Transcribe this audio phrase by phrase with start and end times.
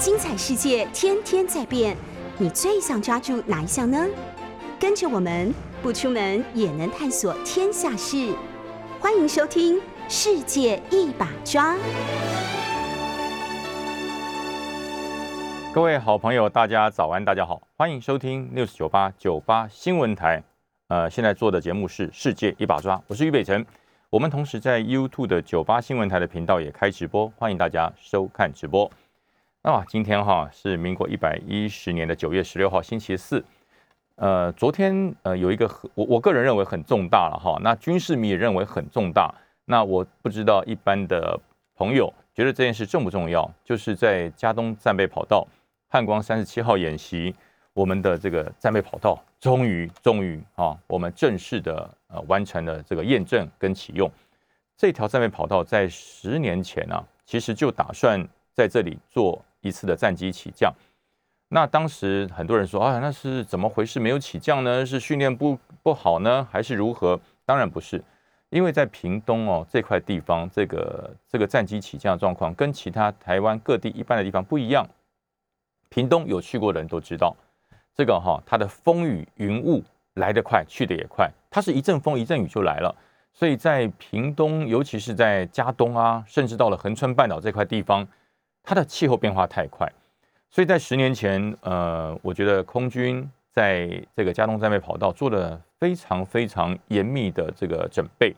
[0.00, 1.94] 精彩世界天天在变，
[2.38, 4.02] 你最想抓住哪一项呢？
[4.78, 8.34] 跟着我们不出门也能探索天下事，
[8.98, 9.76] 欢迎收听
[10.08, 11.74] 《世界一把抓》。
[15.74, 20.42] 各位好朋友，大家早安，大家好，欢迎收听 News 九八九八新闻台。
[20.88, 23.66] 呃，现在做的节目是《世界一把抓》，我是于北辰。
[24.08, 28.90] 我们同时在 YouTube 的九八新闻台的频道也开直播，欢迎大家收看直播。
[29.62, 33.44] 那今天哈是民国一百一十年的九月十六号，星期四。
[34.14, 39.30] 呃，昨天呃有一个我我个人认为很重大了哈，那军事迷也认为很重大。
[39.66, 41.38] 那我不知道一般的
[41.76, 43.48] 朋友觉得这件事重不重要？
[43.62, 45.46] 就是在加东战备跑道
[45.88, 47.34] 汉光三十七号演习，
[47.74, 54.10] 我们的这个战备跑道终于终于啊，我们正式的呃完成了这个验证跟启用。
[54.74, 59.44] 这条战备跑道在十年前呢，其实就打算在这里做。
[59.60, 60.72] 一次的战机起降，
[61.48, 64.00] 那当时很多人说啊，那是怎么回事？
[64.00, 64.86] 没有起降呢？
[64.86, 67.20] 是训练不不好呢，还是如何？
[67.44, 68.02] 当然不是，
[68.48, 74.86] 因为在屏东哦这块地方，这个这个战机起降状况跟其他台湾各地一般的地方不一样。
[75.88, 77.36] 屏东有去过的人都知道，
[77.94, 79.82] 这个哈它的风雨云雾
[80.14, 82.94] 来得快，去得也快，它是一阵风一阵雨就来了。
[83.32, 88.06] 所以在屏东，尤其是在嘉东啊，甚至到了恒春半岛这块地方。
[88.62, 89.90] 它的气候变化太快，
[90.50, 98.34] 所以在十年前，呃，我觉得空军在这个加东战备跑道做了非常非常严密的这个准备，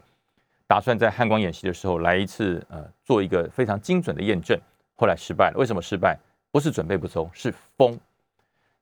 [0.66, 4.58] 打算在汉光演习的时候来一次，呃，做一个非常精准的验证。
[4.96, 6.18] 后来失败了，为什么失败？
[6.50, 7.98] 不是准备不周，是风，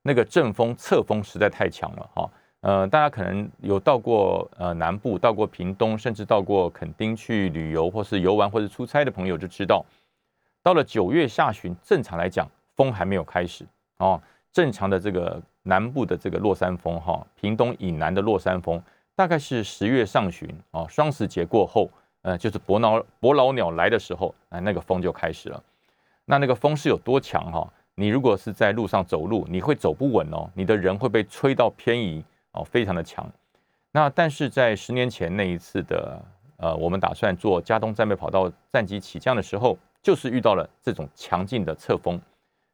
[0.03, 2.31] 那个阵风侧风实在太强了哈。
[2.61, 9.85] 呃，大家可能有到过呃南部，到过屏东，甚至到过垦丁去旅游或是游玩或者出差的朋友就知道。
[10.63, 13.65] 到了九月下旬，正常来讲，风还没有开始
[13.99, 14.21] 哦。
[14.53, 18.83] 正常的这个南部的这个落山风，哈，屏东以南的落山风，
[19.15, 21.89] 大概是十月上旬哦，双十节过后，
[22.23, 25.63] 呃，就是伯劳伯劳鸟来的时候，哎，那个风就开始了。
[26.25, 27.73] 那那个风是有多强哈？
[27.95, 33.25] 你如果是在路上走路，你会走不稳哦，你的人会被吹到偏移哦，非常的强。
[33.93, 36.21] 那但是在十年前那一次的，
[36.57, 39.79] 呃，我们打算做加东战备跑道战机起降的时候。
[40.03, 42.21] 就是遇到了这种强劲的侧风，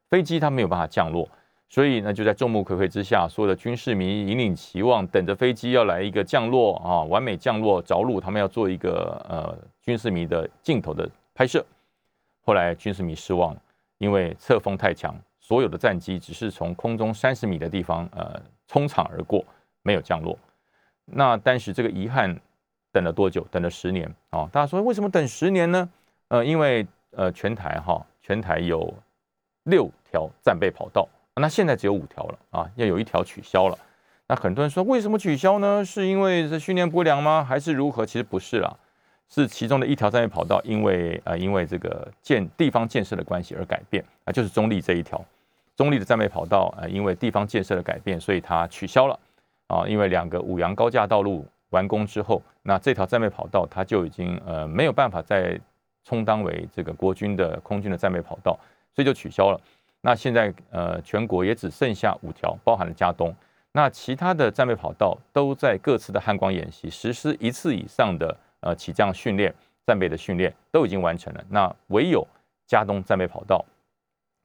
[0.09, 1.29] 飞机它没有办法降落，
[1.69, 11.65] 所以呢就在众目睽睽之下，所有的军事迷引领期望，等着飞机要来一个降落啊，完美降落着陆，他们要做一个呃军事迷的镜头的拍摄。
[12.43, 13.57] 后来军事迷失望，
[13.99, 19.45] 因为侧风太强，所有的战机只是从空中三十米的地方呃冲场而过，
[19.83, 20.39] 没有降落。
[21.05, 22.37] 那但是这个遗憾
[22.93, 23.47] 等了多久？
[23.51, 24.49] 等了十年啊！
[24.53, 25.89] 大家说为什么等十年呢？
[26.29, 28.93] 呃，因为呃，全台哈，全台有
[29.65, 33.79] 六条战备跑道，那现在只有五条了啊，要有一条取消了。
[34.29, 35.85] 那很多人说，为什么取消呢？
[35.85, 37.43] 是因为这训练不良吗？
[37.43, 38.05] 还是如何？
[38.05, 38.77] 其实不是啦，
[39.29, 45.25] 是其中的一条战备跑道，因为呃，因为这个建地方建设的关系而改变啊，就是中立这一条，
[45.77, 49.19] 中立的战备跑道呃，因为地方建设的改变，所以它取消了
[49.69, 49.87] 啊。
[49.87, 55.59] 因为两个五羊高架道路完工之后，那这条战备跑道它就已经呃没有办法再。
[56.07, 58.57] 充当为这个国军的空军的战备跑道，
[58.95, 59.61] 所以就取消了。
[60.01, 63.35] 那现在呃，全国也只剩下五条，包含了加东。
[63.73, 69.53] 那其他的战备跑道都在各次的汉光演习实施一次以上的呃起降训练、
[69.85, 71.45] 战备的训练都已经完成了。
[71.49, 72.25] 那唯有
[72.69, 73.65] 加东战备跑道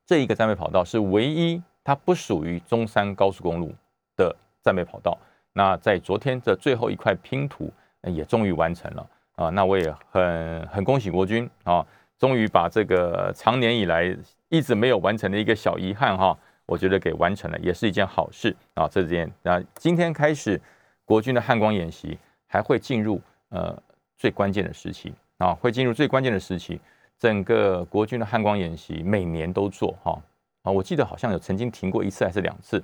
[0.07, 3.71] 这一个战备跑道是唯一它不属于中山高速公路
[4.17, 5.15] 的战备跑道。
[5.53, 9.07] 那在昨天的最后一块拼图也终于完成了。
[9.35, 11.85] 啊，那我也很很恭喜国军啊，
[12.19, 14.15] 终于把这个长年以来
[14.49, 18.87] 一直没有完成的一个小遗憾哈，我觉得给完成了，也是一件好事啊。
[18.87, 20.59] 这件那今天开始，
[21.05, 23.75] 国军的汉光演习还会进入呃
[24.17, 26.79] 最关键的时期啊，会进入最关键的时期。
[27.17, 30.19] 整个国军的汉光演习每年都做哈
[30.63, 32.83] 啊，我记得好像有曾经停过一次还是两次，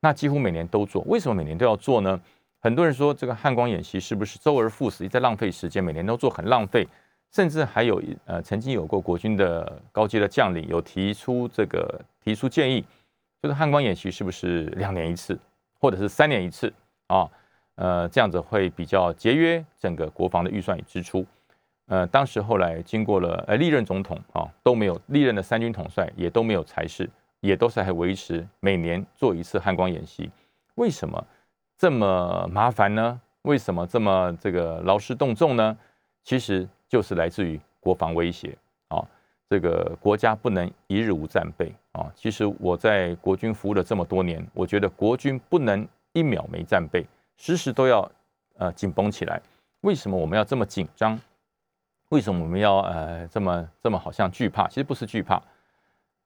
[0.00, 1.02] 那几乎每年都做。
[1.06, 2.20] 为什么每年都要做呢？
[2.64, 6.88] 很多人说这个汉光演习是不是周而复始，一在浪费时间，每年都做很浪费，
[7.30, 12.82] 甚至还有呃曾经有过国军的高阶的将领有提出这个提出建议，
[13.42, 15.38] 就是汉光演习是不是两年一次，
[15.78, 16.72] 或者是三年一次
[17.08, 17.28] 啊？
[17.74, 21.26] 呃，这样子会比较节约整个国防的预算与支出。
[21.88, 30.30] 呃，当时后来经过了呃历任总统啊都没有历任的三军统帅也都没有裁示，也都是还维持每年做一次汉光演习，
[30.76, 31.22] 为什么？
[31.84, 33.20] 这么麻烦呢？
[33.42, 35.76] 为什么这么这个劳师动众呢？
[36.22, 38.56] 其实就是来自于国防威胁
[38.88, 39.06] 啊！
[39.50, 42.10] 这个国家不能一日无战备啊。
[42.16, 48.10] 其实我在国军服务了这么多年，我觉得国军不能一秒没战备，时时都要
[48.56, 49.38] 呃紧绷起来。
[49.82, 51.20] 为什么我们要这么紧张？
[52.08, 54.66] 为什么我们要呃这么这么好像惧怕？
[54.68, 55.38] 其实不是惧怕。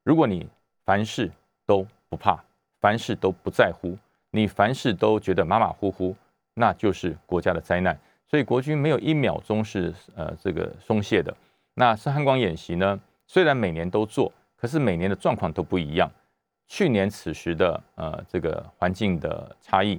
[0.04, 0.48] 如果你
[0.84, 1.28] 凡事
[1.66, 2.38] 都不怕，
[2.78, 3.98] 凡事都不在乎，
[4.30, 6.14] 你凡事都觉得马马虎虎，
[6.54, 7.98] 那就是国家的灾难。
[8.26, 11.34] 所以国军没有一秒钟是呃这个松懈的。
[11.74, 12.98] 那是汉光演习呢？
[13.26, 16.10] 虽然每年都做，可是每年的状况都不一样。
[16.66, 19.98] 去年此时的呃这个环境的差异，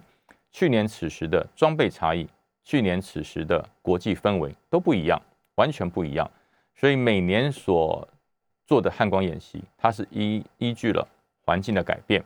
[0.51, 2.27] 去年此时的装备差异，
[2.63, 5.19] 去年此时的国际氛围都不一样，
[5.55, 6.29] 完全不一样。
[6.75, 8.07] 所以每年所
[8.67, 11.07] 做的汉光演习，它是依依据了
[11.43, 12.23] 环境的改变、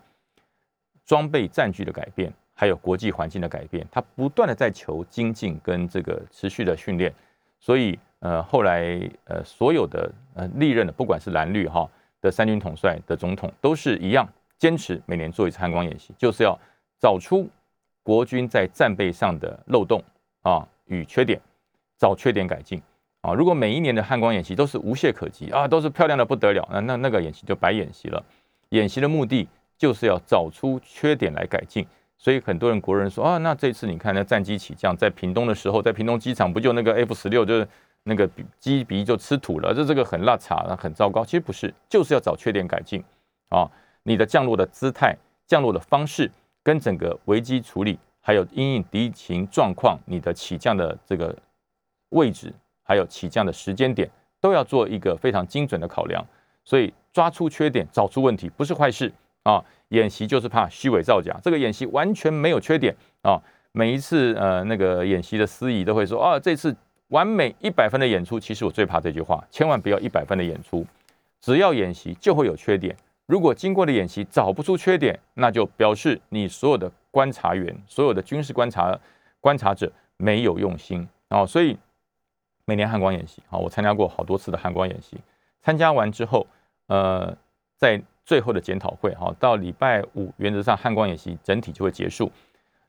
[1.05, 7.13] 装备占据的改变，还有国际环境的改变，他不断的在求精进跟这个持续的训练。
[7.59, 11.89] 所以呃后来呃所有的呃历任的不管是蓝绿哈
[12.21, 14.27] 的三军统帅的总统都是一样，
[14.57, 16.57] 坚持每年做一次汉光演习，就是要
[16.99, 17.49] 找出
[18.01, 20.03] 国军在战备上的漏洞
[20.41, 21.39] 啊与缺点，
[21.97, 22.81] 找缺点改进。
[23.21, 28.21] 啊，如果每一年的汉光演习都是无懈可击啊，都是漂亮的不得了，那那那个演习就白演习了。
[28.69, 29.47] 演习的目的
[29.83, 31.85] 就是要找出缺点来改进。
[32.17, 37.67] 所以很多人国人说啊，那这次你看那战机起降在屏东的时候，在屏东机场不就那个 F 十六就是
[38.03, 41.25] 那个机鼻就吃土了，这这个很辣差，很糟糕。
[41.25, 43.03] 其实不是，就是要找缺点改进
[43.49, 43.69] 啊。
[44.03, 45.13] 你的降落的姿态、
[45.45, 46.31] 降落的方式，
[46.63, 51.35] 跟整个危机处理，还有因应敌情状况，你的起降的这个
[52.11, 52.53] 位置。
[52.85, 56.21] 还有起降的时间点都要做一个非常精准的考量，
[56.65, 59.09] 所以抓出缺点、找出问题不是坏事
[59.43, 59.63] 啊。
[59.89, 63.39] 演习就是怕虚伪造假，这个演习完全没有缺点啊。
[63.71, 66.75] 每一次呃那个演习的司仪都会说啊，这次
[67.09, 68.39] 完美一百分的演出。
[68.39, 70.83] 其实我最怕这句话，千万不要一百分的演出，
[71.39, 72.95] 只要演习就会有缺点。
[73.27, 78.99] 如果经过的演习找不出缺点，那就表示你所有的观察员、所有的军事观察
[79.39, 81.77] 观察者没有用心啊，所以。
[82.65, 85.17] 每年汉光演习，好，我参加过好多次的汉光演习。
[85.61, 86.47] 参加完之后，
[86.87, 87.35] 呃，
[87.75, 92.31] 在最后的检讨会，哈，到礼拜五，原则上汉光演习整体就会结束。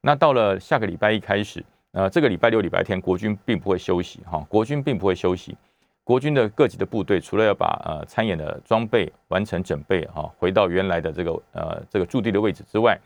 [0.01, 5.57] 那到了下个礼拜一开始，呃，这个礼拜六、礼拜天，国军并不会休息，哈，国军并不会休息。
[6.03, 12.99] 国军的各级的部队，除了要把呃参演的装备完成整备，哈，回到原来的这个呃这个驻地的位置之外，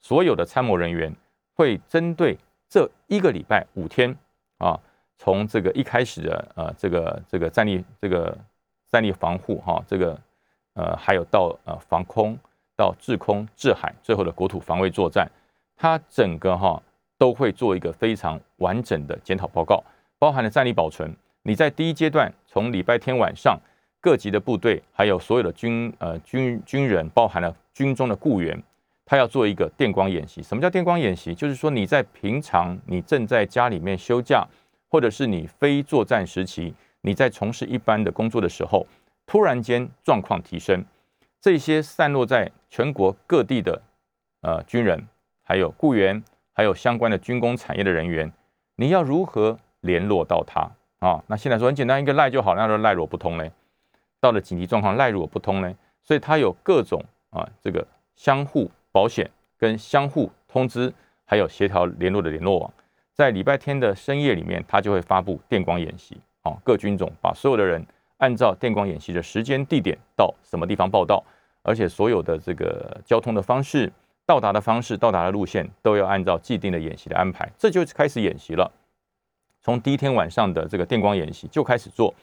[0.00, 1.14] 所有的参谋人员
[1.54, 2.38] 会针对
[2.68, 4.16] 这一个礼拜五天，
[4.58, 4.78] 啊。
[5.18, 8.36] 从这个一开始的呃这个这个战力这个
[8.92, 10.14] 战力防护哈，这个
[10.76, 12.38] 呃还有到呃防空
[12.76, 15.28] 到制空制海，最后的国土防卫作战，
[15.76, 16.80] 它整个哈
[17.18, 19.82] 都会做一个非常完整的检讨报告，
[20.18, 21.12] 包含了战力保存。
[21.42, 23.58] 你在第一阶段，从礼拜天晚上
[24.00, 28.56] 各级的部队，还有所有的军呃军军人，包含了军中的雇员，
[29.04, 30.40] 他要做一个电光演习。
[30.42, 31.34] 什么叫电光演习？
[31.34, 34.46] 就是说你在平常你正在家里面休假。
[34.88, 38.86] 或者是你非作战时期，你在从事一般的工作的时候，
[39.26, 40.84] 突然间状况提升，
[41.40, 43.82] 这些散落在全国各地的
[44.40, 45.06] 呃军人，
[45.42, 48.32] 还有雇员，还有相关的军工产业的人员，
[48.76, 50.70] 你要如何联络到他
[51.00, 51.22] 啊？
[51.26, 53.48] 那现在说很简单，一个赖就好，那说赖若不通呢？
[54.20, 55.74] 到了紧急状况，赖若不通呢？
[56.02, 59.28] 所以他有各种啊这个相互保险
[59.58, 60.92] 跟相互通知，
[61.24, 62.72] 还有协调联络的联络网。
[63.12, 67.84] 在礼拜天的深夜里面，他就会发布电光演习，哦，各军种把所有的人
[68.18, 71.22] 按照电光演习的时间、地点到什么地方报道，
[71.62, 73.92] 而且所有的这个交通的方式、
[74.24, 78.70] 到达的方式、到达的路线都要按照既定的演习的安排，这就开始演习了。
[79.60, 82.14] 从第一天晚上的这个电光演习就开始做，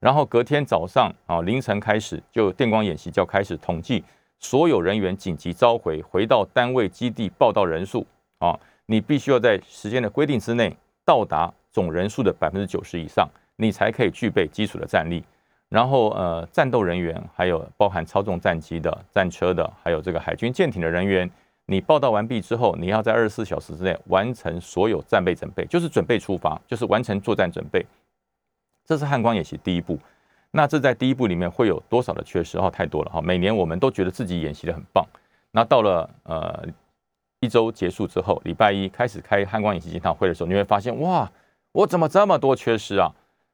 [0.00, 4.02] 然后隔天早上啊凌晨开始就电光演习就要开始统计
[4.38, 8.06] 所有人员紧急召回回到单位基地报道人数
[8.38, 8.58] 啊。
[8.86, 15.22] 你必须要在时间的规定之内到达总人数的百分之九十以上，你才可以具备基础的战力。
[15.68, 21.30] 然后，呃，战斗人员还有包含操纵战机的、战车的，还有这个海军舰艇的人员，
[21.66, 27.84] 你报道完毕之后，你要在二十四小时之内完成所有战备准备，就是准备出发，就是完成作战准备。
[28.84, 29.98] 这是汉光演习第一步。
[30.50, 32.58] 那这在第一步里面会有多少的缺失？
[32.58, 33.22] 哦，太多了哈！
[33.22, 35.06] 每年我们都觉得自己演习的很棒，
[35.50, 36.66] 那到了呃。
[37.44, 41.28] 一周结束之后，礼拜一开始开汉光演习检讨会的时候，你会发现，哇，
[41.72, 43.12] 我怎么这么多缺失啊？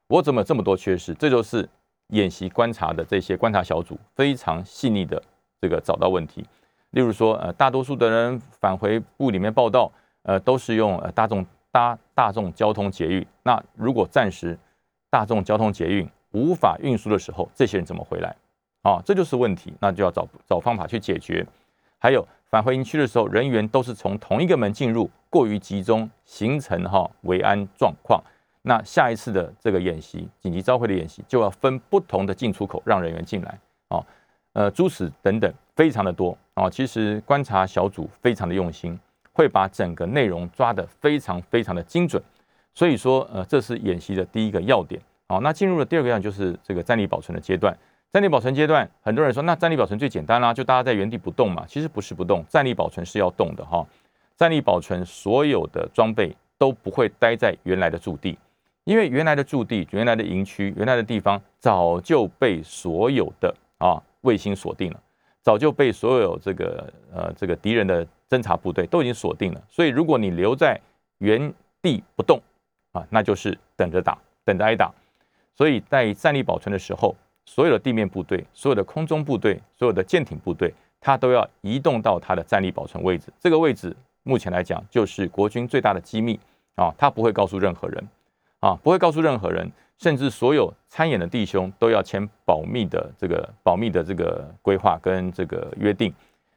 [0.09, 1.13] 我怎么这么多缺失？
[1.15, 1.69] 这就是
[2.09, 5.23] 演习观察的这些观察小组非常细腻的
[5.61, 6.45] 这个找到问题。
[6.93, 13.27] 例如说，呃，大多数的人返回部里面报道，呃，都是用呃大众搭大众交通捷运。
[13.43, 14.59] 那如果暂时
[15.11, 18.35] 大众交通捷运无法运输的时候，这些人怎么回来？
[18.85, 21.47] 啊，这就是问题，那就要找找方法去解决。
[21.99, 28.23] 还有返回营区的时候，人员都是从同一个门进入，过于集中，形成哈维安状况。
[28.69, 33.59] 那下一次的这个演习，紧急召回的演习，就要分不同的进出口让人员进来。
[33.89, 34.05] 哦，
[34.53, 36.37] 呃，诸此等等，非常的多。
[36.53, 38.99] 哦，其实观察小组非常的用心，
[39.33, 42.23] 会把整个内容抓得非常非常的精准。
[42.75, 45.01] 所以说，呃，这是演习的第一个要点。
[45.29, 47.75] 好，那进入了第二个要，就是这个战力保存的阶段。
[48.13, 51.65] 战力保存阶段，很多人说，那战力保存最简单啦，就大家在原地不动嘛。
[51.67, 53.87] 其实不是不动，战力保存是要动的哈。
[54.37, 58.39] 战力保存所有的装备都不会待在原来的驻地，
[58.89, 65.01] 因为原来的驻地、原来的营区、原来的地方早就被所有的啊卫星锁定了，
[65.43, 69.63] 早就被所有这个呃这个敌人的侦察部队都已经锁定了。
[69.69, 70.81] 所以如果你留在
[71.19, 71.53] 原
[71.83, 72.41] 地不动
[72.93, 74.91] 啊，那就是等着打，等着挨打。
[75.55, 77.15] 所以在战力保存的时候，
[77.45, 83.31] 所有的地面部队、所有的空中部队、所有的舰艇部队，它都要移动到它的战力保存位置。
[83.39, 86.41] 这个位置目前来讲，就是国军最大的机密
[86.77, 88.09] 啊，他不会告诉任何人
[88.61, 96.13] 啊，不会告诉任何人，甚至所有参演的弟兄都要签保密的这个保密的这个规划跟这个约定。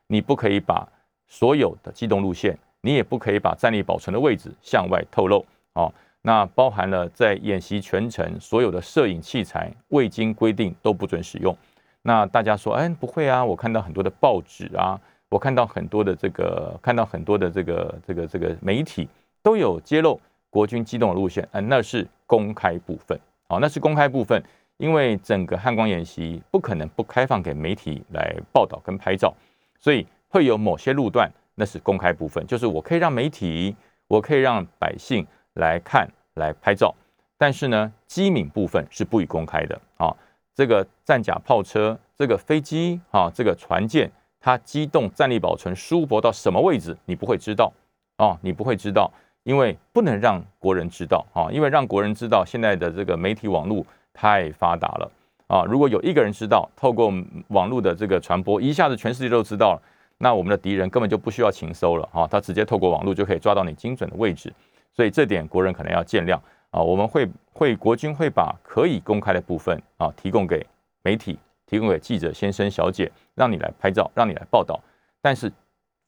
[0.07, 0.87] 你不可以把
[1.27, 5.91] 所有的机动路线，你也不可以把战力保存的位置向外透露啊。
[6.23, 11.55] 那包含了在演习全程所有的摄影器材未经规定都不准使用。
[12.03, 19.07] 那大家说，哎，不会啊，我看到很多的报纸啊，我看到很多的这个，看到很多的这个这个这个媒体
[19.41, 20.19] 都有揭露
[20.51, 24.39] 国军机动的路线，嗯，那是公开部分，好，那是公开部分，
[24.77, 29.33] 因为整个汉光演习不可能不开放给媒体来报道跟拍照，
[29.79, 33.75] 所以会有某些路段那是公开部分，就是我可以让媒体，
[34.07, 35.25] 我可以让百姓。
[35.55, 36.95] 来看，来拍照，
[37.37, 40.15] 但是呢，机敏部分是不予公开的啊。
[40.55, 47.69] 这个战甲炮车，这个飞机啊，这个船舰，它机动战力保存疏薄到什么位置，你不会知道
[48.17, 49.11] 哦，你不会知道，
[49.43, 55.11] 因为不能让国人知道啊，因为让国人知道，现在的这个媒体网络太发达了
[55.47, 55.63] 啊。
[55.63, 57.11] 如果有一个人知道，透过
[57.47, 59.81] 网络的这个传播，一下子全世界都知道了，
[60.19, 64.53] 那我们的敌人根本就不需要情搜了啊，他直接透过网络就可以抓到你精准的位置。
[64.93, 66.37] 所以这点国人可能要见谅
[66.69, 70.63] 啊，我们会会国军会把可以公开的部分啊提供给
[71.01, 74.79] 媒体，提供给记者先生小姐，让你来拍照，让你来报道。
[75.19, 75.51] 但是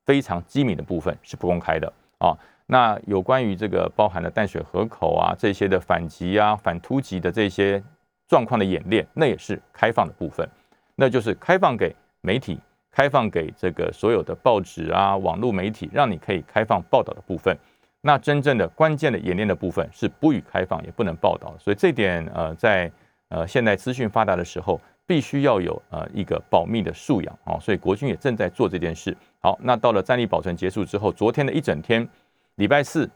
[0.06, 2.38] 非常机密的部分是不公开的啊。
[2.74, 7.80] 那有关于这个包含了淡水河口啊这些的反击啊、反突击的这些
[8.28, 10.48] 状况的演练，那也是开放的部分，
[10.96, 12.60] 那就是开放给媒体，
[12.92, 17.56] 开放给这个所有的报纸啊、网络媒体，让你可以开放报道的部分。
[18.02, 22.92] 那真正的关键的演练的部分是不予开放，也不能报道，所以这点呃，在
[23.30, 29.16] 呃现在资讯发达的时候，必须要有呃一个保密的素养啊，所以国军也正在做这件事。
[29.40, 32.08] 好，那到了战力保存结束之后，昨天的一整天，
[32.56, 33.10] 礼拜四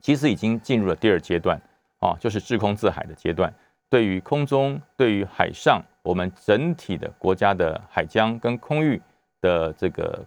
[0.00, 1.60] 其实已经进入了第二阶段
[2.00, 3.52] 啊，就是制空自海的阶段。
[3.90, 9.00] 对于空中、对于海上，我们整体的国家的海疆跟空域
[9.40, 10.24] 的这个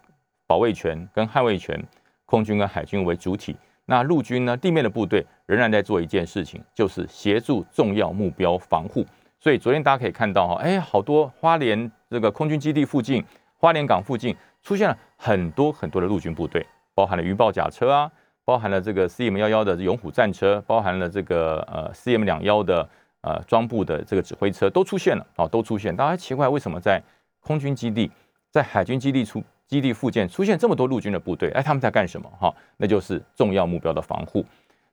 [0.48, 1.80] 保卫权跟捍卫权，
[2.26, 3.56] 空军跟海军为主体。
[3.86, 4.56] 那陆军呢？
[4.58, 9.06] 地面的部队仍然在做一件事情，就是协助重要目标防护。
[9.40, 13.24] 所以昨天大家可以看到哈，哎，好多花莲这个空军基地附近、
[13.58, 18.12] 花莲港附近出现了很多很多的陆军部队，包含了鱼爆甲车啊，
[18.52, 22.86] 包含了这个 C M 幺幺的勇虎战车，包含了这个呃 C M 两幺的
[23.22, 25.96] 呃装部的这个指挥车都出现了啊，都出现。
[25.96, 27.02] 大家奇怪为什么在
[27.40, 28.12] 空军基地、
[28.50, 29.42] 在海军基地出？
[29.68, 32.30] 基地附近出现这么多陆军的部队，哎，他们在干什么？
[32.38, 34.46] 哈，那就是重要目标的防护。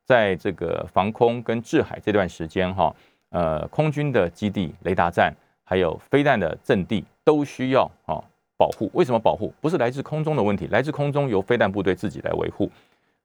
[0.05, 2.95] 在这个防空跟制海这段时间，哈，
[3.31, 5.35] 呃，空军的基地、雷达站
[5.65, 8.23] 还有飞弹的阵地都需要啊
[8.57, 8.89] 保护。
[8.95, 9.53] 为什么保护？
[9.61, 12.71] 不是来自空中的问题，来自空中由飞弹部队自己来维护，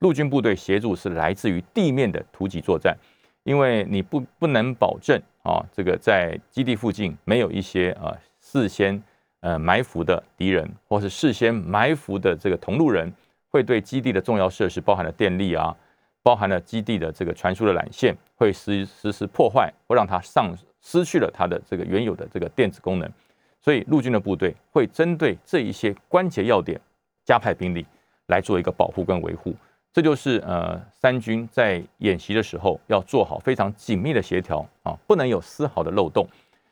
[0.03, 2.95] 陆军部队协助是来自于地面的突击作战。
[3.43, 9.01] 因为你不不能保证啊，这个在基地附近没有一些啊事先。
[9.45, 13.12] 呃，埋伏的敌人，或是事先埋伏的这个同路人，
[13.50, 15.75] 会对基地的重要设施，包含了电力啊，
[16.22, 23.12] 包含了基地的这个传输的缆线，会实实施破坏，会让它上失去了它的这个原有的这个电子功能。
[23.60, 26.79] 所以陆军的部队会针对这一些关节要点，
[27.25, 27.86] 加派兵力
[28.27, 29.53] 来做一个保护跟维护。
[29.93, 36.27] 这就是呃三军在演习的时候要做好非常紧密的协调啊，不能有丝毫的漏洞。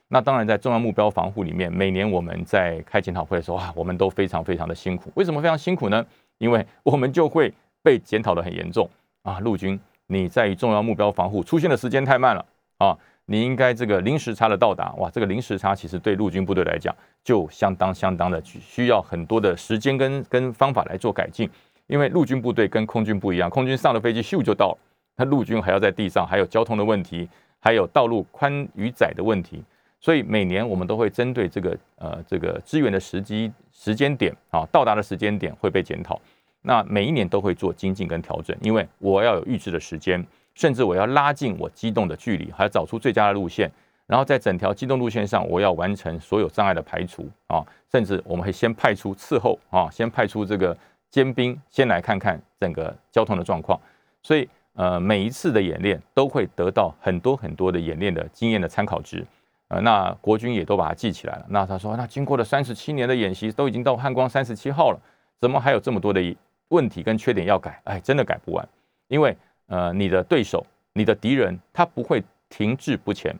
[0.08, 5.10] 那当然，在重要目标防护里面，每年我们在开检讨会的时候啊，我们都非常非常的辛苦。
[5.16, 6.06] 为什么非常辛苦呢？
[6.40, 8.90] 因为我们就会被检讨的很严重
[9.22, 9.40] 啊。
[9.40, 12.46] 陆军，你在于重要目标防护出现的时间太慢了
[12.80, 12.98] 啊，
[13.28, 21.50] 你应该这个零时差的到达，哇，这个零时差其实对陆军部队来讲就相当相当的需要很多的时间跟跟方法来做改进，
[21.88, 24.78] 因为陆军部队跟空军不一样，空军上了飞机咻就到了，
[25.18, 29.64] 那陆军还要在地上，还有交通的问题，还有道路宽与窄的问题，
[30.00, 36.20] 所以每年我们都会针对这个呃这个支援的时机时间点啊，到达的时间点会被检讨，
[36.62, 40.26] 那每一年都会做精进跟调整，因为我要有预知的时间。
[40.54, 43.72] 甚至我要拉近我机动的距离，还要找出最佳的路线，
[44.06, 47.66] 然后在整条机动路线上，我要完成所有障碍的排除啊！
[47.90, 50.78] 甚至我们会先派出伺候啊，先派出这个
[51.12, 53.80] 尖兵，先来看看整个交通的状况。
[54.24, 59.24] 所以，呃，每一次的演练都会得到很多很多的演练的经验的参考值。
[59.68, 61.46] 呃，那国军也都把它记起来了。
[61.50, 65.00] 那他说，那经过了三十七年的演习，都已经到汉光三十七号了，
[65.40, 66.36] 怎么还有这么多的
[66.70, 67.80] 问题跟缺点要改？
[67.84, 68.68] 哎，真的改不完，
[69.08, 69.38] 因为。
[69.68, 73.34] 呃，你的对手、你的敌人，他不会停滞不前。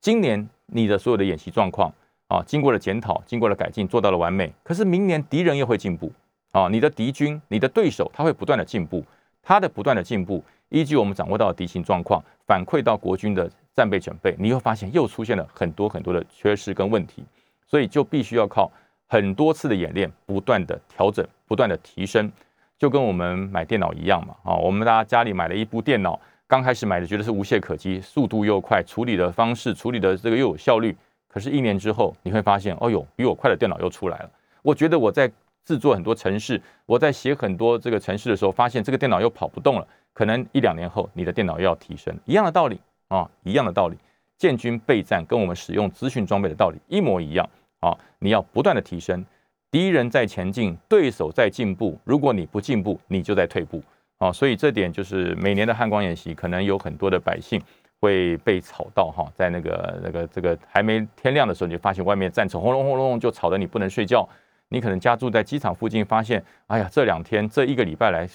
[0.00, 1.92] 今年你的所有的演习状况
[2.28, 4.52] 啊，经过了检讨、经过了改进，做到了完美。
[4.62, 6.12] 可是明年敌人又会进步
[6.52, 9.04] 啊，你的敌军、你的对手，他会不断的进步。
[9.42, 17.24] 他的不断的进步，依据我们掌握到敌情状况，反馈到国军的战备准备，你会发现又出现了很多很多的缺失跟问题。
[17.66, 18.70] 所以就必须要靠
[19.08, 22.30] 很多次的演练，不断的调整，不断的提升。
[22.78, 30.96] 就跟我们买电脑一样嘛，啊，我们大家家里买了一部电脑，刚开始买的觉得是无懈可击，速度又快，处理的方式处理的这个又有效率。
[31.28, 34.30] 可是，一年之后你会发现，哦呦，比我快的电脑又出来了。
[34.60, 35.30] 我觉得我在
[35.64, 39.86] 制作很多城市，我在写很多这个城市的时候，发现这个电脑又跑不动了。
[40.12, 43.96] 可能一两年后，你的电脑又要提升，一样的道理啊，一样的道理。
[44.36, 47.48] 建军备战跟我们使用资讯装备的道理一模一样
[47.80, 49.24] 啊，你要不断的提升。
[49.70, 51.98] 敌人在前进，对手在进步。
[52.04, 53.82] 如果你不进步，你就在退步。
[54.18, 57.60] 啊，所以这点就是每年的汉光演习，可能有很多的百姓
[58.00, 64.28] 会被吵到哈，在那个那个这个还没天亮的时候，你就发现外面战车轰隆轰隆就吵得你不能睡觉。
[64.72, 68.26] 你可能家住在机场附近，发现哎呀，这两天这一个礼拜来，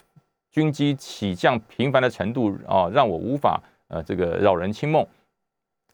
[0.51, 5.05] 军机起降频繁的程度啊，让我无法呃这个扰人清梦。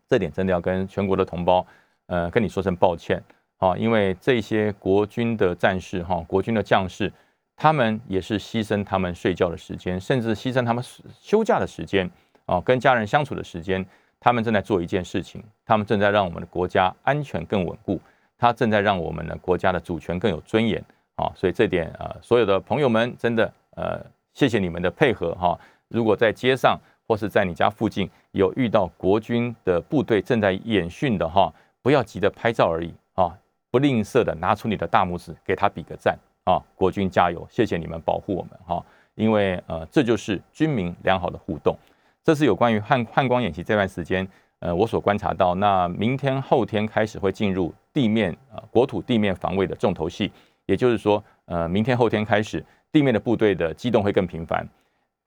[0.09, 1.65] 这点真的要跟全国的同胞
[2.07, 3.23] 呃跟你说声抱歉。
[3.57, 7.09] 啊，因为这些国军的战士哈，国军的将士，
[7.55, 10.83] 他们也是牺牲他们睡觉的时间，甚至牺牲他们
[11.21, 12.09] 休假的时间
[12.45, 13.85] 啊，跟家人相处的时间，
[14.19, 17.97] 他们正在做一件事情，他们正在让我们的国家安全更稳固，
[18.43, 20.83] 他正在让我们的国家的主权更有尊严
[21.15, 25.57] 啊，所以这点啊，所有的朋友们真的呃，谢谢你们的配合哈。
[25.87, 26.77] 如果在街上
[27.07, 31.49] 或是在你家附近有遇到国军的部队正在演训的哈，
[31.81, 33.31] 不要急着拍照而已啊。
[33.71, 36.61] 不吝啬的拿出你的大拇指，给他比个赞啊！
[36.75, 38.85] 国军加油，谢谢你们保护我们哈！
[39.15, 41.77] 因为呃，这就是军民良好的互动。
[42.25, 44.27] 这是有关于汉汉光演习这段时间，
[44.63, 45.53] 呃，我所观察到。
[45.55, 50.31] 那明天后天开始会进入地面啊国土地面防卫的重头戏，
[50.67, 54.65] 也就是说，呃，明天后天开始，地面的部队的机动会更频繁，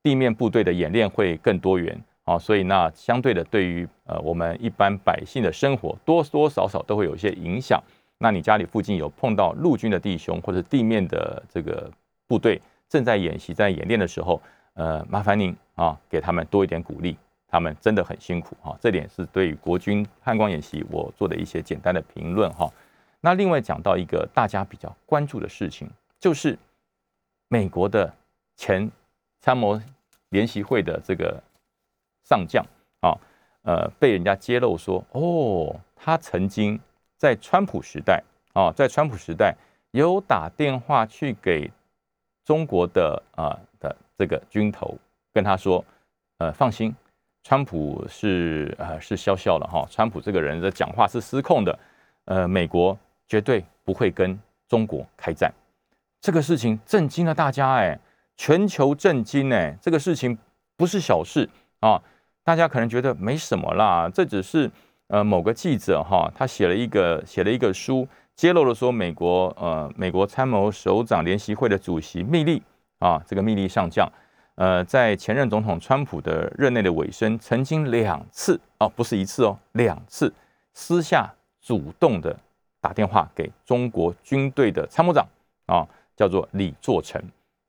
[0.02, 1.94] 地面部队的演练会更多元
[2.24, 7.78] 啊，所以那相对的，对于呃我们一般百姓的生活，多多少少都会有一些影响。
[8.16, 11.90] 那你家里附近有碰到陆军的弟兄或者地面的这个
[12.26, 14.40] 部队正在演习、在演练的时候，
[14.72, 17.14] 呃，麻烦您啊，给他们多一点鼓励，
[17.48, 18.76] 他们真的很辛苦哈。
[18.80, 22.70] 这点是对国军汉光演习我做的一些简单的评论哈。
[23.20, 26.58] 那另外讲到一个大家比较关注的事情，就是
[27.48, 28.12] 美国的
[28.56, 28.90] 前
[29.40, 29.80] 参谋
[30.28, 31.42] 联席会的这个
[32.24, 32.64] 上将
[33.00, 33.16] 啊，
[33.62, 36.80] 呃，被人家揭露说，哦，他曾经。
[37.18, 39.56] 在川普时代啊，在川普时代
[39.92, 41.72] 有打电话去给
[42.44, 44.94] 中国的啊的这个军头，
[45.32, 45.82] 跟他说，
[46.36, 46.94] 呃，放心，
[47.48, 51.78] 川普是呃是笑笑了哈，川普这个人的讲话是失控的，
[52.24, 54.36] 呃，美国绝对不会跟
[54.68, 55.52] 中国开战。
[56.20, 57.96] 这个事情震惊了大家哎，
[58.36, 60.36] 全球震惊哎，这个事情
[60.76, 62.02] 不是小事啊，
[62.42, 64.68] 大家可能觉得没什么啦，这只是。
[65.08, 72.60] 呃，某个记者哈，他写了一个写了一个书，揭露了说美国呃美国参谋首长联席会的主席密利
[72.98, 74.12] 啊，这个密利上将，
[74.56, 80.32] 呃，在前任总统川普的任内的尾声，曾经两次哦，不是一次哦，两次
[80.74, 82.36] 私下主动的
[82.80, 85.26] 打电话给中国军队的参谋长
[85.66, 87.22] 啊，叫做李作成，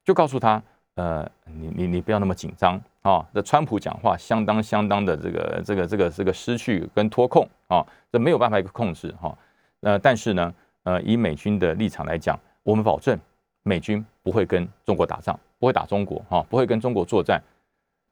[0.04, 0.62] 就告诉他，
[0.96, 2.82] 呃，你你你不要那么紧张。
[3.04, 9.34] 啊，这川普讲话相当相当的这个这个这个这个失去跟脱控啊，这没有办法一个控制哈。
[9.80, 13.18] 呃，但是呢，呃，以美军的立场来讲，我们保证
[13.64, 17.42] 美军不会跟中国打仗，不会打中国哈，不会跟中国作战。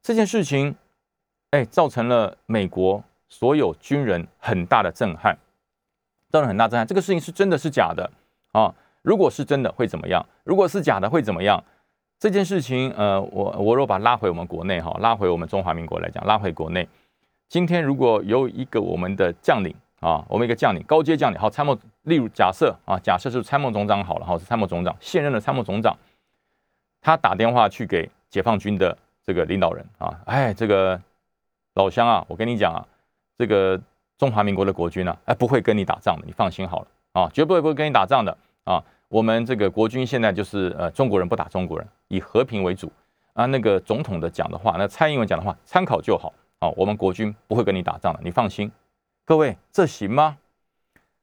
[0.01, 0.75] 这件事情，
[1.51, 5.37] 哎，造成了美国所有军人很大的震撼，
[6.31, 6.85] 造成很大震撼。
[6.85, 8.09] 这个事情是真的是假的
[8.51, 8.73] 啊？
[9.01, 10.25] 如果是真的会怎么样？
[10.43, 11.63] 如果是假的会怎么样？
[12.17, 16.87] 这件事情，呃，我我若把拉回我们国内哈，拉回我们中华民国来讲，拉回国内，
[17.49, 25.95] 今天如果有一个我们的将领啊，我们一个将领，高阶将领，好参谋，例如假设啊，假设是参谋总长好了哈，是参谋总长，现任的参谋总长，
[27.05, 30.99] 他打电话去给解放军的这个领导人啊，哎，这个
[31.75, 32.83] 老乡啊，我跟你讲啊，
[33.37, 33.79] 这个
[34.17, 38.83] 中华民国的国军呢，哎，不会跟你打仗的，你放心好了啊，绝不会不会跟你打仗的啊。
[39.07, 42.91] 我们这个国军现在就是呃中国人不打中国人，以和平为主
[43.33, 43.45] 啊。
[43.45, 46.67] 那个总统的讲的话，那蔡英文讲的话参考就好啊。
[46.69, 48.71] 我们国军不会跟你打仗的，你放心。
[49.25, 50.37] 各位，这行吗？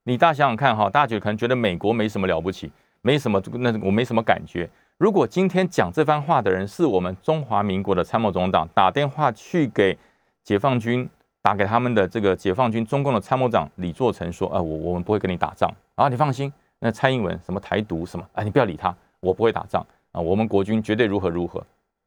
[0.05, 4.71] 你大家想想看哈，大家可能觉得美国没什么了不起，没什么那我没什么感觉。
[4.99, 9.99] 如果今天讲这番话的人是我们中华民国的参谋总长，打电话去给
[10.45, 11.09] 解放军，
[11.41, 16.53] 打给他们的这个解放军中共的参谋长李作成说，啊，我我们不会跟你打仗啊，你放心。
[16.79, 18.27] 那蔡英文什么台独什么？
[18.33, 20.21] 哎，你不要理他，我不会打仗啊！
[20.21, 21.65] 我们国军绝对如何如何，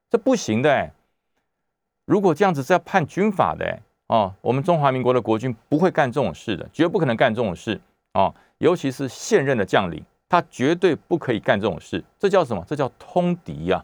[0.09, 0.91] 这不行的哎！
[2.03, 7.79] 如果这样子是要判军法的哎哦，我们中华民国的国军不会干这种事的，绝不可能干这种事
[8.13, 8.35] 哦。
[8.57, 12.03] 尤其是现任的将领，他绝对不可以干这种事。
[12.19, 12.63] 这叫什么？
[12.67, 13.83] 这叫通敌呀！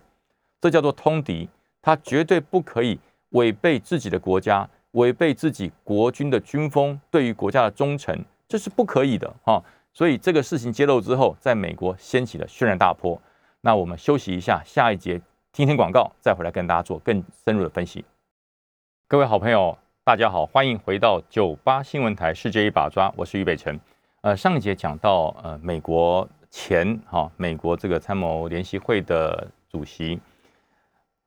[0.60, 1.49] 这叫做通敌，
[1.82, 2.99] 他绝对不可以
[3.30, 9.63] 违背自己的国家，违背自己国军的军风，对于国家的忠诚，这是不可以的哈。
[9.93, 13.21] 所以这个事情揭露之后，在美国掀起了轩然大波。
[13.62, 18.06] 那我们休息一下，下一节听听广告，再回来跟大家做更深入的分析。
[19.08, 23.80] 各位好朋友，大家好，欢迎回到九八新闻台《世界一把抓》，我是于北辰。
[24.21, 30.19] 呃，上一节讲到，呃，美国前哈美国这个参谋联席会的主席，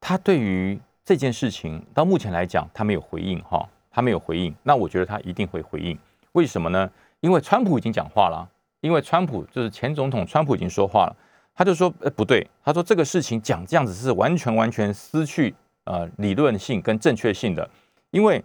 [0.00, 4.54] 他对于这件事情到目前来讲，他没有回应哈，他没有回应。
[4.62, 5.98] 那我觉得他一定会回应，
[6.32, 6.88] 为什么呢？
[7.20, 8.48] 因为川普已经讲话了。
[8.80, 11.16] 因为川普就是前总统，川普已经说话了，
[11.54, 15.54] 他就说：“呃，不对，他说这个事情讲这样子是完全完全失去
[15.84, 17.66] 呃理论性跟正确性的，
[18.10, 18.44] 因为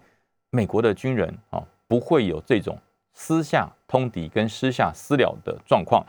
[0.49, 2.79] 美国的军人啊不会有这种
[3.19, 6.01] 私下通敌跟私下私了的状况，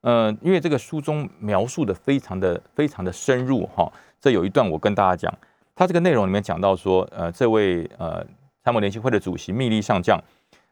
[0.00, 5.38] 呃，因为这个书中描述的非常的非常的深入哈，这有一段我跟大家讲，
[5.74, 8.24] 他这个内容里面讲到说，呃，这位呃
[8.62, 10.18] 参谋联席会的主席密利上将。”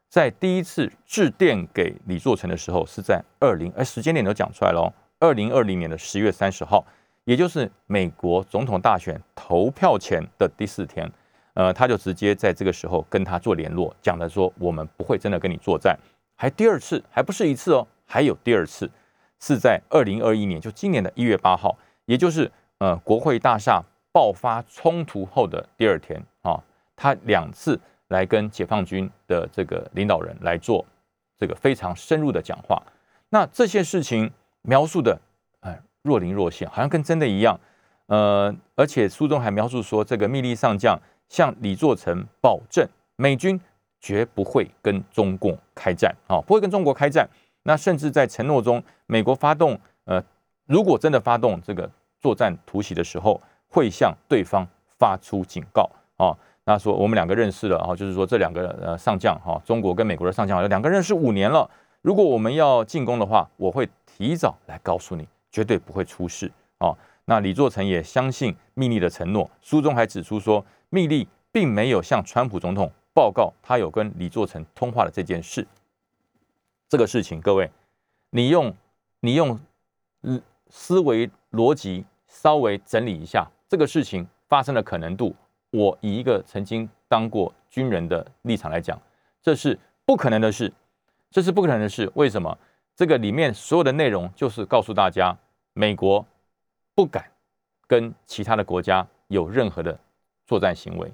[0.08, 6.84] 在第一次致电给李作成的时候，是在二零，哎，时间点都讲出来了，二零二零年的十月三十号，
[7.24, 11.10] 也就是美国总统大选投票前的第四天，
[11.54, 15.98] 呃，他就直接在这个时候跟他做联络，讲的说我们不会真的跟你作战，
[16.36, 18.90] 还第二次，还不是一次哦，还有第二次，
[19.40, 26.62] 是在二零二一年，就今年的一月八号，也就是呃国会大厦爆发冲突后的第二天啊，
[26.96, 27.78] 他两次。
[28.08, 30.84] 来跟解放军的这个领导人来做
[31.38, 32.82] 这个非常深入的讲话，
[33.30, 35.18] 那这些事情描述的
[35.60, 37.58] 哎若隐若现，好像跟真的一样。
[38.08, 41.00] 呃，而且书中还描述说，这个密利上将
[41.32, 43.58] 向李作成保证，美军
[44.02, 47.26] 绝不会跟中共开战啊，不会跟中国开战。
[47.62, 50.22] 那甚至在承诺中，美国发动呃，
[50.66, 51.90] 如果真的发动这个
[52.20, 54.66] 作战突袭的时候，会向对方
[54.98, 56.36] 发出警告啊。
[56.64, 61.68] 那说我们两个认识了啊，就是说这两个呃上将哈，中国跟美国的上将，两个认识五年了。
[62.02, 66.94] 如果我们要进攻的话，我会提早来告诉你，绝对不会出事啊。
[67.26, 75.66] 那李作成也相信密利的承诺，书中还指出说，密利并没有向川普总统报告他有跟李作成通话的这件事。
[76.88, 77.70] 这个事情，各位，
[78.30, 78.74] 你用
[79.20, 79.58] 你用
[80.68, 85.34] 思维逻辑稍微整理一下，这个事情发生的可能度。
[85.70, 89.00] 我以一个曾经当过军人的立场来讲，
[89.40, 90.70] 这是不可能的事，
[91.30, 92.10] 这是不可能的事。
[92.14, 92.58] 为什么？
[92.94, 95.34] 这个里面所有的内容就是告诉大家，
[95.72, 96.26] 美国
[96.94, 97.24] 不敢
[97.86, 99.98] 跟其他的国家有任何的
[100.46, 101.12] 作战行为。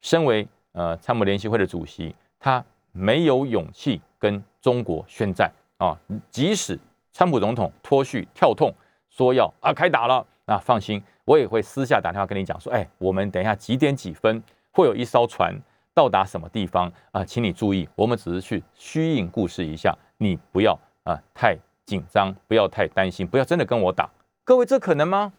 [0.00, 5.96] 身为呃参谋联席会的主席，他没有勇气跟中国宣战啊！
[6.30, 6.78] 即使
[7.12, 8.72] 川普总统脱序跳痛
[9.10, 11.02] 说要啊开打了，那放心。
[11.24, 15.52] 我也会私下打电话跟你讲说，哎，我们等一下几点几分会有一艘船
[15.92, 17.24] 到达什么地方啊？
[17.24, 24.08] 请你注意，我们只是去虚应故事一下，你不要啊太紧张，不要太担心，不要真的跟我打。
[24.46, 25.32] 各位，这可能吗？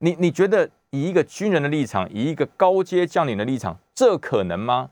[0.00, 4.90] 你你觉得以一个军人的立场，以一个高阶将领的立场，这可能吗？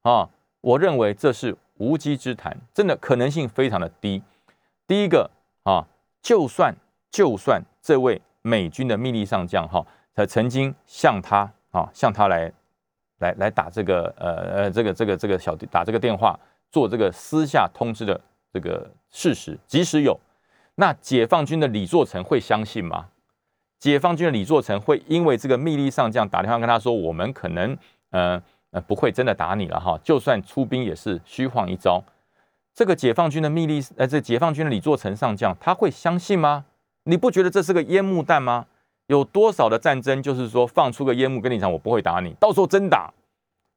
[0.00, 0.30] 啊，
[0.62, 4.22] 我认为这是无稽之谈，真的可能性非常的低。
[4.86, 5.30] 第一个
[5.64, 5.84] 啊，
[6.22, 6.74] 就算
[7.10, 8.20] 就算这位。
[8.46, 9.82] 美军的秘密上将哈，
[10.14, 12.52] 他曾经向他啊向他来
[13.20, 16.38] 来来打这个呃呃这个这个这个小打这个电话
[16.70, 18.20] 做这个私下通知的
[18.52, 20.20] 这个事实，即使有，
[20.76, 23.06] 那解放军的李作成会相信吗？
[23.78, 27.76] 解放军的李作成会因为这个密令上将打电话跟他说，我们可能
[28.10, 32.02] 呃呃不会真的打你了哈，就算出兵也是虚晃一招。
[32.74, 36.64] 这个解放军的密令呃这解放军的李作成上将他会相信吗？
[37.04, 38.66] 你不觉得这是个烟幕弹吗？
[39.06, 43.12] 有多少的战争就是说放出个烟幕跟你讲我不会打你，到时候真打，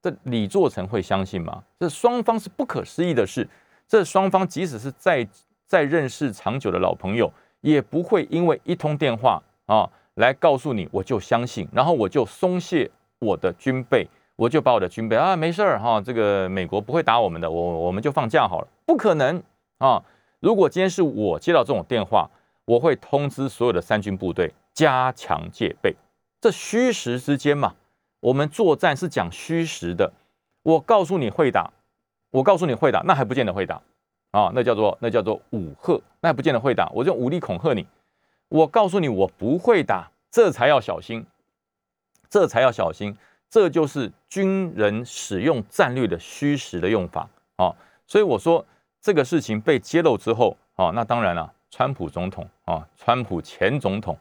[0.01, 1.61] 这李作成会相信吗？
[1.77, 3.47] 这双方是不可思议的事。
[3.89, 5.27] 这双方即使是在
[5.67, 9.43] 在认识长久的老朋友，也不会因为一通电话。
[9.67, 19.43] 啊，来告诉你，我就相信，然后我就松懈我的军备，我就把我的军备啊，没事儿哈，这个美国不会打我们的，我我们就放假好了，不可能
[19.79, 20.01] 啊！
[20.39, 22.29] 如果今天是我接到这种电话，
[22.63, 25.93] 我会通知所有的三军部队加强戒备。
[26.39, 27.75] 这虚实之间嘛，
[28.21, 30.13] 我们作战是讲虚实的。
[30.63, 31.73] 我告诉你会打，
[32.31, 33.81] 我告诉你会打，那还不见得会打
[34.31, 37.85] 啊，那叫做那叫做武吓，那不见得会打，我用武力恐吓你。
[38.49, 41.25] 我告诉你，我不会打，这才要小心，
[42.29, 43.17] 这才要小心，
[43.49, 47.75] 这就是军人使用战略的虚实的用法啊！
[48.05, 48.65] 所以我说
[49.01, 54.17] 这个事情被揭露之后啊，那当然了，川普总统啊，川普前总统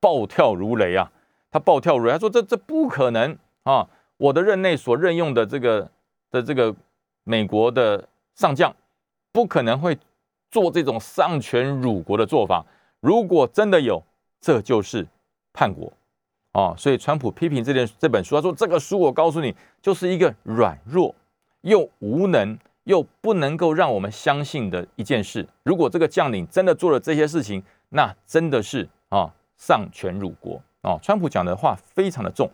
[0.00, 1.10] 暴跳如雷啊，
[1.50, 3.88] 他暴跳如雷，他说这这不可能啊！
[4.16, 5.90] 我的任内所任用的这个
[6.30, 6.74] 的这个
[7.24, 8.74] 美国的上将，
[9.36, 9.98] 不可能会
[10.50, 12.64] 做这种丧权辱国的做法。
[13.00, 14.02] 如果真的有，
[14.40, 15.06] 这就是
[15.52, 15.92] 叛国
[16.52, 16.74] 哦。
[16.78, 21.14] 所以川普批评这件这本书，他说这个书我告诉你，就是一个软弱
[21.60, 25.46] 又无能又不能够让我们相信的一件事。
[25.64, 30.98] 如果这个将领真的做了这些事情，那真的是啊丧权辱国哦。
[31.02, 32.50] 川普讲的话非常的重，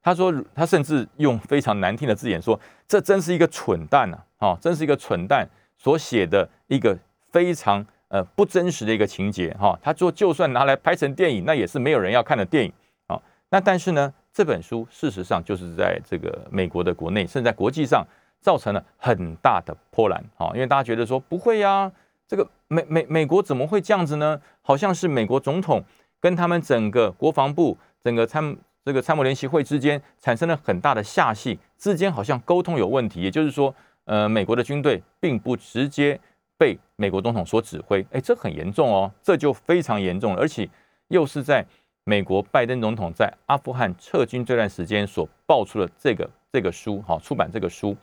[0.00, 4.18] 他说他甚至用非常难听的字眼说，这真是一个蠢蛋呐！
[4.38, 5.46] 哦，真是一个蠢蛋
[5.82, 6.96] 所写的一个
[7.30, 7.84] 非常。
[8.12, 12.70] 呃，不真实的一个情节哈，他说就算拿来拍成电影，那也是没有人要看的电影
[13.06, 13.18] 啊。
[13.48, 18.06] 那但是呢，这本书事实上就是在这个美国的国内，甚至在国际上
[18.38, 20.50] 造成了很大的波澜啊。
[20.52, 21.90] 因为大家觉得说不会呀，
[22.28, 24.38] 这个美美美国怎么会这样子呢？
[24.60, 25.82] 好像是美国总统
[26.20, 33.22] 跟他们整个国防部、整个参这个参谋联席会之间产生了很大的下戏，之间好像沟通有问题。
[33.22, 36.18] 也就是说，呃，美国的军队并不直接。
[36.58, 40.68] 被美国总统所指挥，哎，这很严重哦，这就非常严重了，而且
[41.08, 41.66] 又是在
[42.04, 47.96] 美国拜登总统在阿富汗撤军这段时间所爆出的这个这个书，好，出版这个书，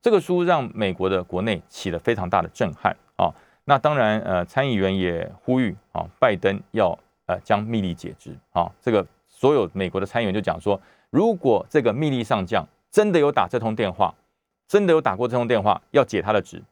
[0.00, 3.34] 这个书让美国的国内起了非常大的震撼啊。
[3.64, 8.70] 那当然，呃，参议员也呼吁啊，拜登要呃将密令解职啊。
[8.80, 14.14] 这个所有美国的参议员就讲说，如果这个密令上将真的有打这通电话，
[14.68, 16.62] 真的有打过这通电话，要解他的职。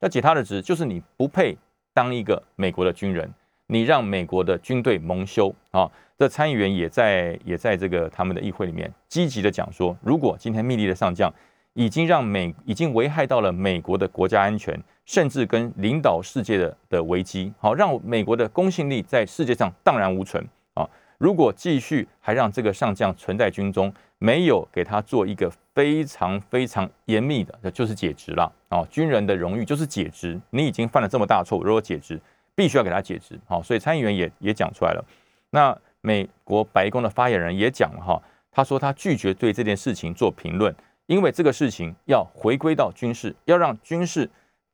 [0.00, 1.56] 要解他的职，就是你不配
[1.92, 3.30] 当一个美国的军人，
[3.66, 5.90] 你让美国的军队蒙羞啊！
[6.16, 11.30] 这参议员也在也在这个他们的议会里面积极的讲说，如果今天密令的上将
[11.74, 20.88] 已经让美已经危害到了美国的国家安全，甚至跟领导世界的的危机，好让美国的公信力在世界上荡然无存啊！
[21.18, 28.84] 如果继续还让这个上将存在军中，没有给他做一个非常非常严密的，就是解职了啊！
[28.90, 32.20] 军人的荣誉就是解职，你已经犯了这么大错误，如果解职，
[32.54, 33.40] 必须要给他解职。
[33.46, 35.02] 好，所以参议员也也讲出来了。
[35.48, 40.74] 那美国白宫的发言人也讲了哈，他说他拒绝对这件事情做评论，
[41.06, 44.30] 因为这个事情要回归到军事，要让军事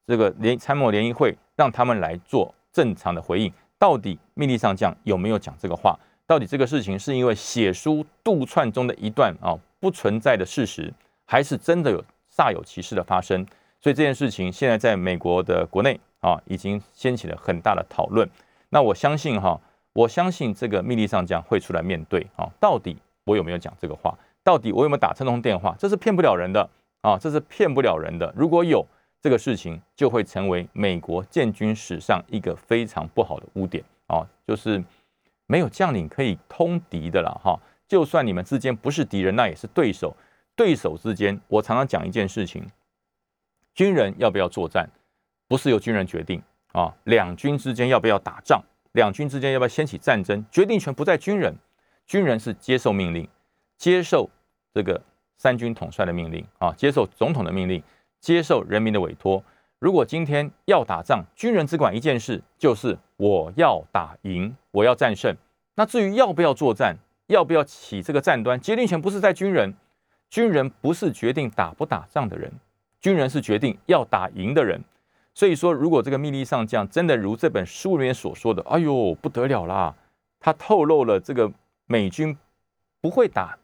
[0.09, 3.53] 这个联参谋联谊会让他们来做正常的回应。
[3.79, 5.97] 到底密令上将有没有讲这个话？
[6.27, 10.93] 到底这个事情是因为写书杜撰中的一段啊不存在的事实，
[11.25, 13.47] 还是真的有煞有其事的发生？
[13.81, 18.29] 所以这件事情现在在美国的国内啊已经掀起了很大的讨论。
[18.71, 19.61] 那我相信哈，
[19.93, 24.13] 我相信这个秘密上将会出来面对啊，到底我有没有讲这个话？
[24.43, 25.77] 到底我有没有打这通电话？
[25.79, 26.69] 这是骗不了人的
[27.03, 28.33] 啊，这是骗不了人的。
[28.37, 28.85] 如果有
[29.23, 34.83] 这个事情，就会成为美国建军史上一个非常不好的污点啊，就是。
[35.47, 40.17] 没有将领可以通敌的了哈，就算你们之间不是敌人，那也是对手。
[40.55, 42.67] 对手之间，我常常讲一件事情：
[43.75, 44.89] 军人要不要作战，
[45.47, 46.95] 不是由军人决定啊。
[47.05, 51.55] 两军之间要不要打仗，两军之间要不要掀起战争，决定权不在军人，
[52.07, 53.29] 军人是接受命令，
[53.77, 54.31] 接受
[54.73, 54.99] 这个
[55.37, 57.83] 三军统帅的命令啊，接受总统的命令，
[58.19, 59.45] 接受人民的委托。
[59.79, 65.35] 如果今天要打仗，军人只管一件事，就是我要打赢，我要战胜。
[65.75, 66.97] 那至于要不要作战，
[67.29, 69.73] 要不要起这个战端，决定权不是在军人，
[70.29, 72.53] 军人不是决定打不打仗的人，
[73.01, 74.83] 军人是决定要打赢的人。
[75.33, 79.95] 所以说，如果这个密利上将真的如这本书里面所说的，哎呦不得了啦，
[80.41, 81.51] 他透露了这个
[81.87, 82.37] 美军
[83.01, 83.59] 不会打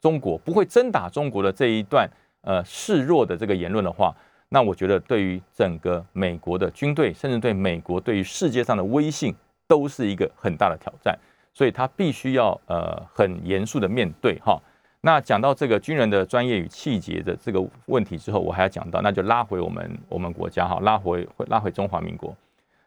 [0.00, 2.08] 中国，不会真打中国的这一段
[2.42, 4.14] 呃示弱的这个言论的话，
[4.48, 9.34] 那我觉得对于整个美国的军队，甚至对美国对于世界上的威信，
[9.68, 11.16] 都是一个很大的挑战。
[11.54, 14.60] 所以他必须要呃很严肃的面对哈。
[15.00, 22.36] 那讲到这个军人的专业与气节的这个问题之后，我还要讲到，那就拉回我们我们国家哈，拉回拉回中华民国。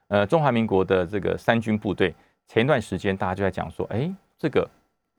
[0.07, 2.13] 呃，中华民国的这个三军部队，
[2.47, 4.69] 前一段时间大家就在讲说，哎，这个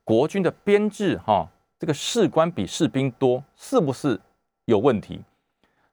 [0.03, 1.47] 国军的编制哈，
[1.79, 4.19] 这个士官比士兵多，是不是
[4.65, 5.21] 有问题？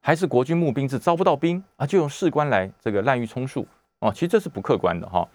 [0.01, 3.67] 还是国军募兵制招不到兵啊，就用士官来这个滥竽充数
[4.01, 4.13] 哦？
[4.13, 5.27] 其实这是不客观的哈，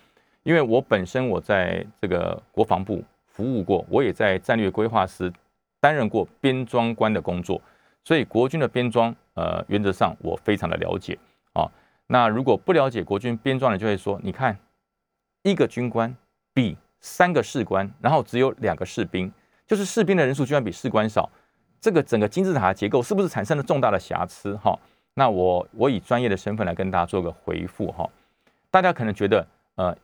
[0.46, 5.30] 因为我本身我在这个国防部服务过，我也在战略规划师。
[5.82, 7.62] 担任过编装官的工作，
[8.04, 11.16] 所以国军的编装，呃，原则上我非常的了解
[11.54, 11.70] 啊。
[12.08, 14.58] 那如果不了解国军编装的，就会说，你看
[15.44, 16.12] 一个军官
[16.56, 19.32] 比三个士官，然后只有两个士兵，
[19.68, 21.30] 就是士兵的人数居然比士官少，
[21.80, 24.56] 这个整个金字塔结构是不是产生了重大的瑕疵？
[24.56, 24.76] 哈，
[25.14, 28.10] 那我我以专业的身份来跟大家做个回复哈。
[28.72, 29.96] 大家可能觉得，呃，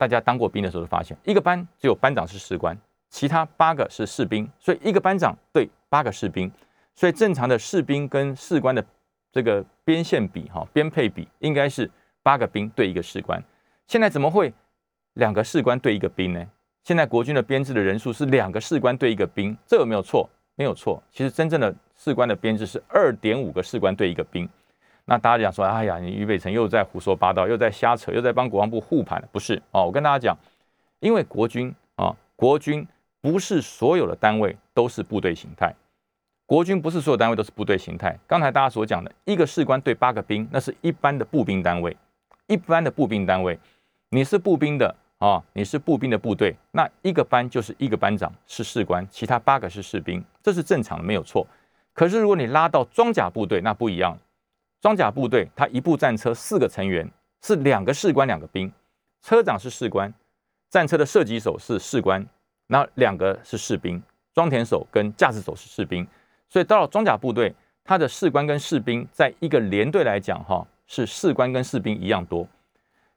[0.00, 2.74] 大家当过兵的时候就发现，一个班只有班长是士官。
[3.10, 6.50] 其他八个是士兵，所以一个班长对八个士兵，
[6.94, 8.82] 所以正常的士兵跟士官的
[9.30, 11.90] 这个编线比哈编配比应该是
[12.22, 13.42] 八个兵对一个士官。
[13.88, 14.50] 现在怎么会
[15.14, 16.46] 两个士官对一个兵呢？
[16.82, 20.26] 现在国军的编制的人数是两个士官对一个兵，这有没有错？
[20.54, 21.02] 没有错。
[21.12, 24.48] 其实真正的士官的编制是二点五个士官对一个兵。
[25.10, 29.84] 那大家讲说，哎呀，你俞北辰又在胡说八道，又在瞎扯，又在帮国防部护盘，不是哦？
[29.86, 30.38] 我跟大家讲，
[31.00, 32.86] 因为国军啊，国军。
[33.22, 35.74] 不是所有的单位都是部队形态，
[36.46, 38.18] 国军不是所有单位都是部队形态。
[38.26, 41.94] 刚才大家所讲的一个士官对八个兵，那是一般的步兵单位，
[42.46, 43.58] 一般的步兵单位，
[44.08, 51.46] 你是步兵的啊，你是步兵的部队，那一个班就是一个班长是士官，其他八个是士兵，这是正常的，没有错。
[51.92, 54.16] 可是如果你拉到装甲部队，那不一样，
[54.80, 57.08] 装甲部队它一部战车四个成员
[57.42, 58.72] 是两个士官两个兵，
[59.22, 60.12] 车长是士官，
[60.68, 62.26] 战车的射击手是士官。
[62.72, 64.00] 那两个是士兵，
[64.32, 66.06] 装填手跟驾驶手是士兵，
[66.48, 72.46] 所以到了装甲部队，他的士官跟士兵在一个连队来讲，哈，是士官跟士兵一样多。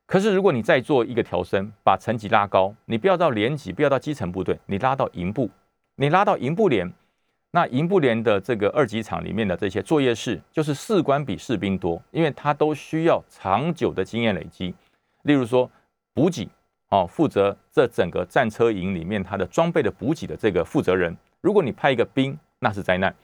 [0.08, 5.48] 可是如果你再做一个调升，把层级拉高，你不要到连级，不要到基层部队，你拉到营部，
[5.98, 6.92] 你拉到营部连，
[7.56, 14.74] 那营部连的这个二级厂里面的这些作业室，就是士官比士兵多，因为他都需要长久的经验累积，
[15.22, 15.70] 例如说
[16.14, 16.50] 补给。
[16.90, 23.16] 哦，负责这整个战车营里面他的装备的补给的这个负责人，如果你派一个兵，那是灾难，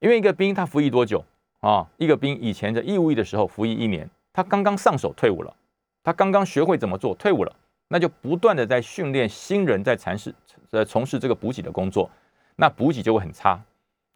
[0.00, 1.24] 因为一个兵他服役多久
[1.60, 1.86] 啊？
[1.96, 5.56] 一个兵以前在义务役的时候服役一年，他刚刚上手退伍了，
[6.02, 7.56] 他刚刚学会怎么做退伍了，
[7.86, 10.34] 那就不断的在训练新人在尝试
[10.70, 12.10] 呃从事这个补给的工作，
[12.56, 13.60] 那补给就会很差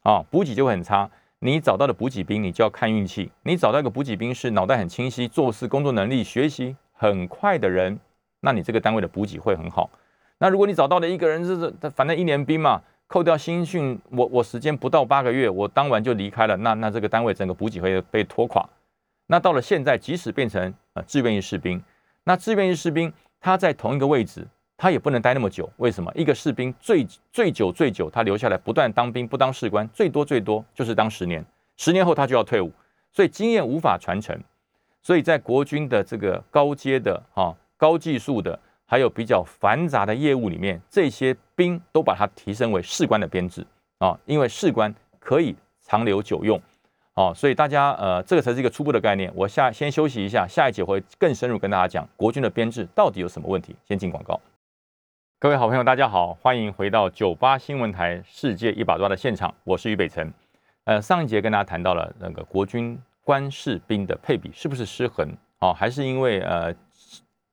[0.02, 1.10] 啊，补给就会很差。
[1.40, 3.30] 你找到的补给兵，你就要看运气。
[3.44, 7.98] 你找到一个补给兵是脑袋很清晰、做事工作能力、学习很快的人。
[8.40, 9.88] 那你这个单位的补给会很好。
[10.38, 16.56] 那如果你找到的一个人是他，反正一年兵嘛，扣掉新训，我我时间不到八个月，我当完就离开了。
[16.58, 18.68] 那那这个单位整个补给会被拖垮。
[19.26, 21.82] 那到了现在，即使变成呃志愿役士兵，
[22.24, 24.46] 那志愿役士兵他在同一个位置，
[24.78, 25.70] 他也不能待那么久。
[25.76, 26.10] 为什么？
[26.14, 31.44] 一个士兵最最久最久，他留下来不断当兵，不当士官，最多最多就是当十年。
[31.76, 32.72] 十年后他就要退伍，
[33.12, 34.34] 所以经验无法传承。
[35.02, 37.54] 所以在国军的这个高阶的哈。
[37.80, 43.64] 高技术的，还有比较繁杂的业务里面，这些兵都把它提升为士官的编制
[43.98, 46.60] 啊，因为士官可以长留久用，
[47.14, 49.30] 哦，所以大家呃，这个才是一个初步的概念。
[49.32, 53.76] 我下先休息一下，下一节会更深入跟大家讲国军的编制到底有什么问题。
[53.86, 54.40] 先进广告，
[55.40, 60.34] 各位好朋友，大家好，欢迎回到九八新闻台世界一把抓的现场，我是于北辰。
[60.82, 66.74] 呃，上一节跟大家谈到了那个国军官士兵的配比是不是失衡哦，还是因为呃。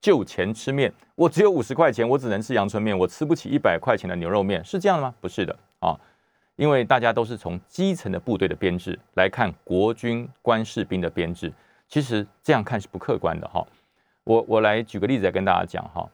[0.01, 5.13] 就钱吃面，我只有五十块钱，我只能吃阳春面，我吃不起一百块钱的牛肉面，是这样的吗？
[5.21, 5.95] 不是的啊，
[6.55, 11.53] 因为大家都是从基层的部队的编制来看国军官士兵的编制，
[11.87, 13.63] 其实这样看是不客观的哈。
[14.23, 16.07] 我我来举个例子来跟大家讲哈，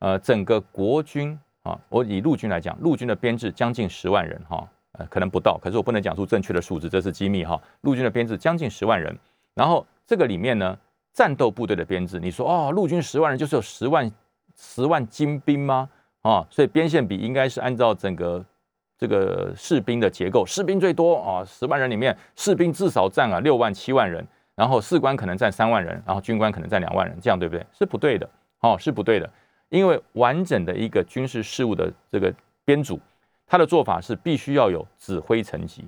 [0.00, 7.60] 呃，整个国军啊，我以陆军来讲，陆军的编制将近十万人哈，呃，可能不到，可是我不能讲出正确的数字，这是机密哈。
[7.80, 9.16] 陆军的编制将近十万人，
[9.54, 10.78] 然后这个里面呢。
[11.14, 14.08] 战斗部队的编制，你说哦，陆军十万人就是有十万
[14.56, 15.88] 十万精兵吗？
[16.22, 18.44] 啊，所以边线比应该是按照整个
[18.96, 24.24] 这个士兵的结构，士兵最多啊，十万人里面士兵至少占啊六万七万人，
[24.54, 27.66] 然后士官可能占三万人，然后军官可能占两万人，这样对不对？
[27.72, 28.28] 是不对的，
[28.60, 29.28] 哦，是不对的，
[29.70, 32.32] 因为完整的一个军事事务的这个
[32.64, 32.98] 编组，
[33.46, 35.84] 他的做法是必须要有指挥层级，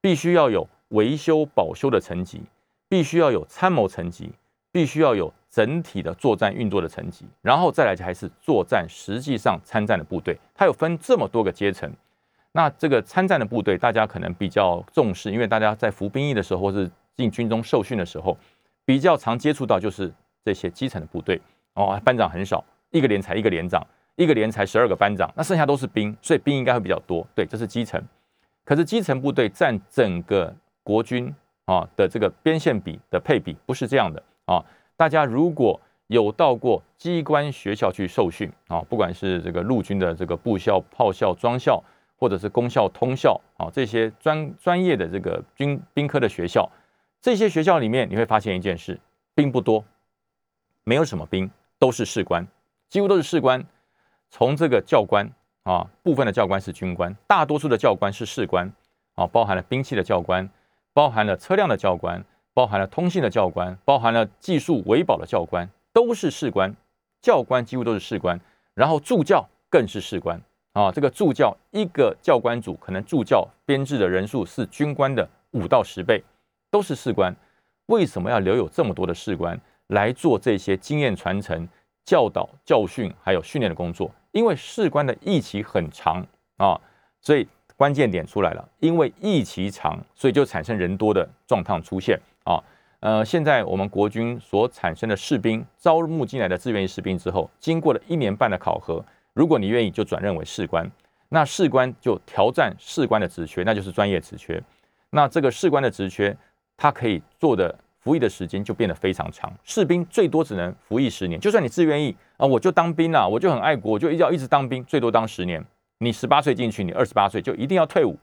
[0.00, 2.42] 必须要有维修保修的层级，
[2.88, 4.30] 必须要有参谋层级，
[4.72, 11.90] 必须要有整体的作战运作的层级，然后再来才是作战实际上参战的部队，它有分这么多个阶层。
[12.52, 18.36] 那这个参战的部队，大家可能比较重视，因为大家在服兵役的时候，或是进军中受训的时候，
[18.84, 21.40] 比较常接触到就是这些基层的部队
[21.74, 23.86] 哦，班长很少，一个连才一个连长，
[24.16, 27.26] 一个连才十二个班长，那剩下都是兵，所以兵应该会比较多。
[27.34, 28.02] 对，这是基层。
[28.64, 31.34] 可是基层部队占整个国军
[31.64, 34.64] 啊的这个边线比的配比不是这样的啊。
[34.96, 41.82] 大家如果有到过机关学校去受训啊，不管是这个陆军的这个步校、炮校、装校。
[42.20, 46.68] 或者是公校、通校啊，这些专专业的这个军兵科的学校，
[47.22, 48.98] 这些学校里面你会发现一件事，
[49.36, 49.84] 兵不多，
[50.82, 52.44] 没有什么兵，都是士官，
[52.88, 53.64] 几乎都是士官。
[54.30, 55.30] 从这个教官
[55.62, 58.70] 啊，部分的教官是军官，大多数的教官是士官
[59.14, 60.48] 啊，包含了兵器的教官，
[60.92, 62.22] 包含了车辆的教官，
[62.52, 66.74] 包含了通信的教官，包含了技术维保的教官，都是士官。
[67.20, 68.40] 教官几乎都是士官，
[68.74, 70.40] 然后助教更是士官。
[70.74, 76.22] 啊，这个助教一个教官组可能助教编制的人数是军官的五到十倍，
[76.70, 77.34] 都是士官。
[77.86, 79.58] 为什么要留有这么多的士官
[79.88, 81.66] 来做这些经验传承、
[82.08, 84.10] 教导、教训还有训练的工作？
[84.32, 86.80] 因为士官的役期很长啊，
[87.20, 87.46] 所以
[87.76, 88.66] 关键点出来了。
[88.80, 92.58] 因为役期长，所以就产生人多的状况出现啊。
[93.00, 99.04] 呃，现在我们国军所产生的士兵招募进来的志愿士兵之后，经过了一年半的考核。
[99.34, 100.90] 如果你愿意，就转任为士官，
[101.28, 104.58] 那士官就调战士官的职缺，那就是专业职缺。
[105.10, 106.34] 那这个士官的职缺，
[106.74, 109.52] 他可以做的服役的时间就变得非常长。
[109.64, 115.64] 士兵最多只能服役十年，就算你自愿役啊，我就当兵啊，我就很爱国，我就一定要一直当兵，最多当十年。
[115.98, 118.16] 你十八岁进去，你二十八岁就一定要退伍。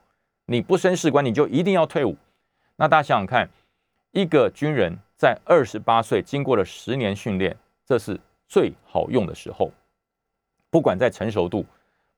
[0.45, 2.15] 你不升士官，你就一定要退伍。
[2.77, 3.49] 那大家想想看，
[4.11, 9.71] 一个军人在二十八岁经过了十年训练，这是最好用的时候。
[10.69, 11.65] 不管在成熟度，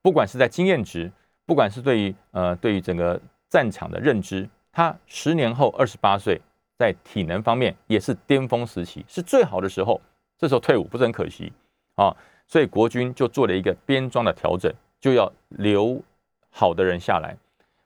[0.01, 1.11] 不管是在经验值，
[1.45, 6.41] 不管是对于呃对于整个战场的认知，他十年后二十八岁，
[6.77, 9.99] 在体能方面也是巅峰时期，是最好的时候。
[10.37, 11.51] 这时候退伍不是很可惜
[11.95, 12.15] 啊？
[12.45, 15.99] 所以国军就做了一个编装的调整，就要留
[16.51, 17.35] 好的人下来，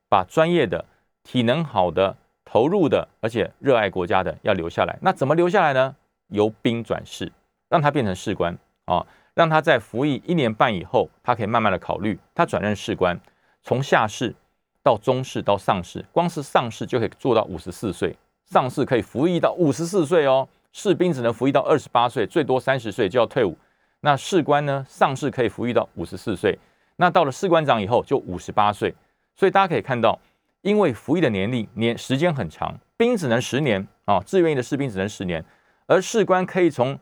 [0.10, 0.84] 把专业的、
[1.24, 5.00] 体能好的、投入的，而且热爱国家的要留下来。
[5.02, 5.96] 那怎么留下来呢？
[6.28, 7.32] 由兵转士，
[7.70, 9.06] 让他变成士官啊。
[9.34, 13.18] 让他在服役一年半以后，他可以慢慢的考虑，他转任士官，
[13.64, 14.36] 从下士
[14.84, 18.14] 到中士到上士，光是上士就可以做到五十四岁，
[18.52, 20.46] 上士可以服役到五十四岁哦。
[20.74, 23.58] 士兵只能服役到二十八岁，最多三十岁就要退伍。
[24.02, 26.60] 那士官呢，上士可以服役到五十四岁，
[26.98, 28.94] 那到了士官长以后就五十八岁。
[29.38, 30.20] 所以大家可以看到，
[30.64, 35.44] 因为服役的年龄年时间很长，兵只能十年啊，志愿役的士兵只能十年，
[35.88, 37.00] 而士官可以从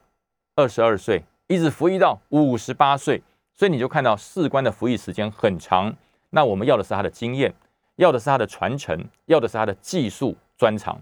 [0.56, 1.24] 二十二岁。
[1.48, 3.24] 一直服役到五十八岁，
[3.56, 5.92] 所以你就看到士官的服役时间很长。
[6.30, 7.52] 那我们要的是他的经验，
[7.96, 11.02] 要的是他的传承，要的是他的技术专长。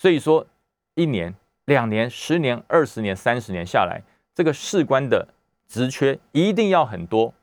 [0.00, 0.46] 所以说，
[0.94, 1.34] 一年、
[1.66, 4.00] 两年、十年、二十年、三十年下来，
[4.34, 5.28] 这个士官的
[5.68, 7.34] 职缺一定要很多，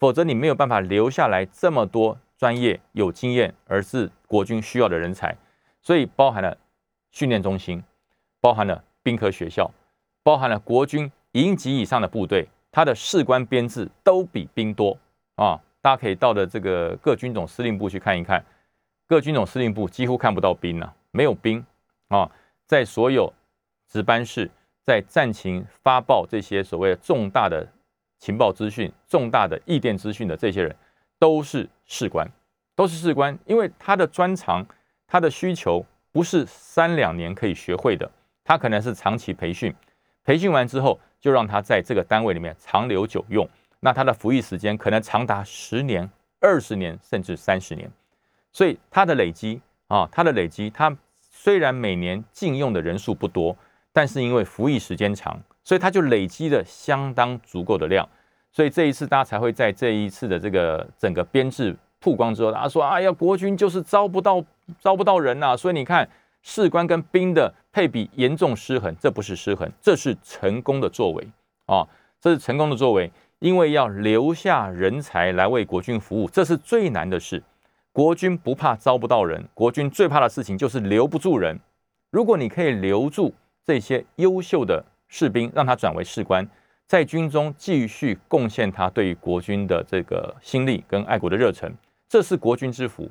[0.00, 5.36] 否则你没有办法留下来这么多专业、有经验，而是国军需要的人才。
[5.80, 6.58] 所以包含了
[7.12, 7.80] 训练中心，
[8.40, 9.70] 包含了兵科学校，
[10.24, 11.08] 包含了国军。
[11.34, 14.98] 营级以上的部队，他的士官编制都比兵多
[15.36, 15.58] 啊！
[15.80, 18.44] 大家可以到的这个各军种司令部去看一看，
[19.06, 21.64] 各军种司令部几乎看不到兵了，没有兵
[22.12, 22.30] 啊！
[22.66, 23.32] 在所有
[23.88, 24.50] 值班室，
[24.82, 27.66] 在战情发报这些所谓重大的
[28.18, 30.76] 情报资讯、重大的意电资讯的这些人，
[31.18, 32.30] 都是士官，
[32.76, 34.64] 都是士官，因为他的专长、
[35.06, 38.10] 他的需求不是三两年可以学会的，
[38.44, 39.74] 他可能是长期培训，
[40.24, 41.00] 培训完之后。
[41.22, 43.48] 就让他在这个单位里面长留久用，
[43.78, 46.10] 那他的服役时间可能长达十年、
[46.40, 47.88] 二十年，甚至三十年。
[48.50, 50.90] 所以他的累积啊，他的累积，他
[51.42, 53.56] 虽然每年禁用的人数不多，
[53.92, 58.08] 但是因为服役时间长，所以他就累积了相当足够的量。
[58.52, 64.44] 所以这一次大家才会在这一次的这个整个编制曝光之后，大家说：“哎呀，国军就是招不到
[64.78, 66.08] 招不到人呐。”所以你看。
[66.44, 71.24] 士官跟兵的配比严重失衡，这不是失衡，这是成功的作为
[71.66, 71.86] 啊！
[72.20, 77.40] 这是成功的作为，因为要留下人才来为国军服务，这是最难的事。
[77.92, 81.60] 国军不怕招不到人，国军最怕的事情就是留不住人。
[82.10, 83.34] 如果你可以留住
[83.64, 86.48] 这些优秀的士兵，让他转为士官，
[86.86, 91.70] 在军中继续贡献他对于国军的这个心力跟爱国的热忱，
[92.08, 93.10] 这是国军之福。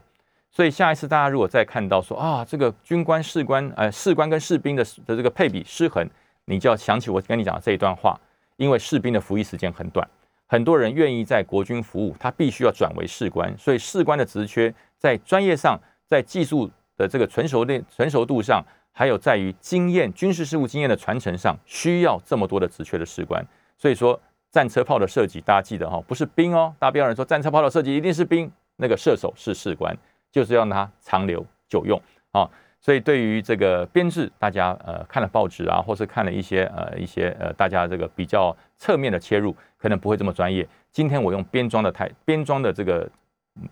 [0.49, 6.05] 所以下一次大家如果再看到说啊，这个军官士官，呃，士官跟士兵的的这个配比失衡，
[6.45, 8.19] 你就要想起我跟你讲的这一段话，
[8.57, 10.07] 因为士兵的服役时间很短，
[10.51, 18.61] 很多人愿意在国军服务，他必须要转为士官，所以士官的职缺在专业上，在技术的这个纯熟的纯熟度上。
[18.93, 23.41] 还有在于经验、军事事务经验的传承上，需要这么多的职缺的士官。
[23.77, 24.19] 所以说，
[24.51, 26.75] 战车炮的设计，大家记得哈，不是兵哦。
[26.77, 29.97] 大家不要人说战车炮的设计一定是兵，那个射手是士官，
[30.29, 31.99] 就是要让它长留久用
[32.33, 32.49] 啊。
[32.81, 40.67] 所以对于这个编制，大家呃看了报纸啊，或是看了一些呃一些呃大家这个比较侧面的切入，可能不会这么专业。
[40.91, 43.09] 今天我用编装的台编装的这个。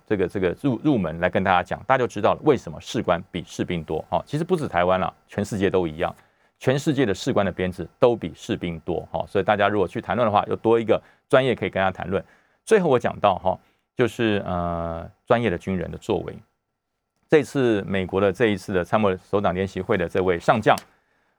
[0.05, 4.21] 这个这个入入门来跟大家讲，大家就知道了为什么士官比士兵多哈。
[4.25, 6.13] 其实不止台湾了，全世界都一样，
[6.59, 9.23] 全世界的士官的编制都比士兵多哈。
[9.25, 12.21] 所以大家如果去谈论的话，又多一个专业可以跟大家谈论。
[12.65, 13.57] 最后我讲到哈，
[13.95, 16.37] 就是呃专业的军人的作为。
[17.29, 20.75] 这次美国的这一次的参谋首长联席会的这位上将。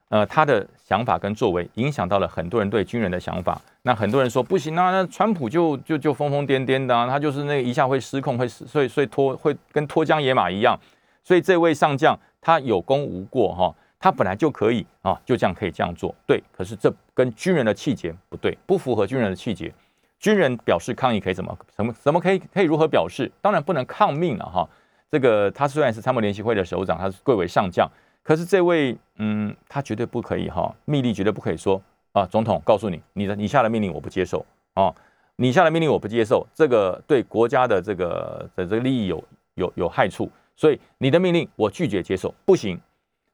[0.07, 3.61] 呃，他的想法跟作为影响到了很多人对军人的想法。
[3.83, 10.77] 那很多人说不行啊，那川普就就就疯疯癫癫的，他就是那一下会失控，会所以所以脱会跟脱缰野马一样。
[11.23, 16.13] 所以这位上将他有功无过哈，他本来就可以啊，就这样可以这样做。
[16.27, 19.73] 对，可是这跟军人的气节不对，不符合军人的气节。
[20.19, 23.31] 军人表示抗议可以怎么什么怎么可以可以如何表示？
[23.41, 24.67] 当然不能抗命了哈。
[25.11, 27.85] 这个他虽然是参谋联席会的首长，他是贵为上将。
[28.23, 31.81] 可是这位，嗯，他绝对不可以哈，密令绝对不可以说
[32.13, 34.93] 啊，总统告诉你，你的你下的命令我不接受啊，
[35.35, 39.23] 你下的命令我不接受，这个对国家的这个的这个利益有
[39.55, 42.79] 有有害处，所以你的命令我拒绝接受，不行，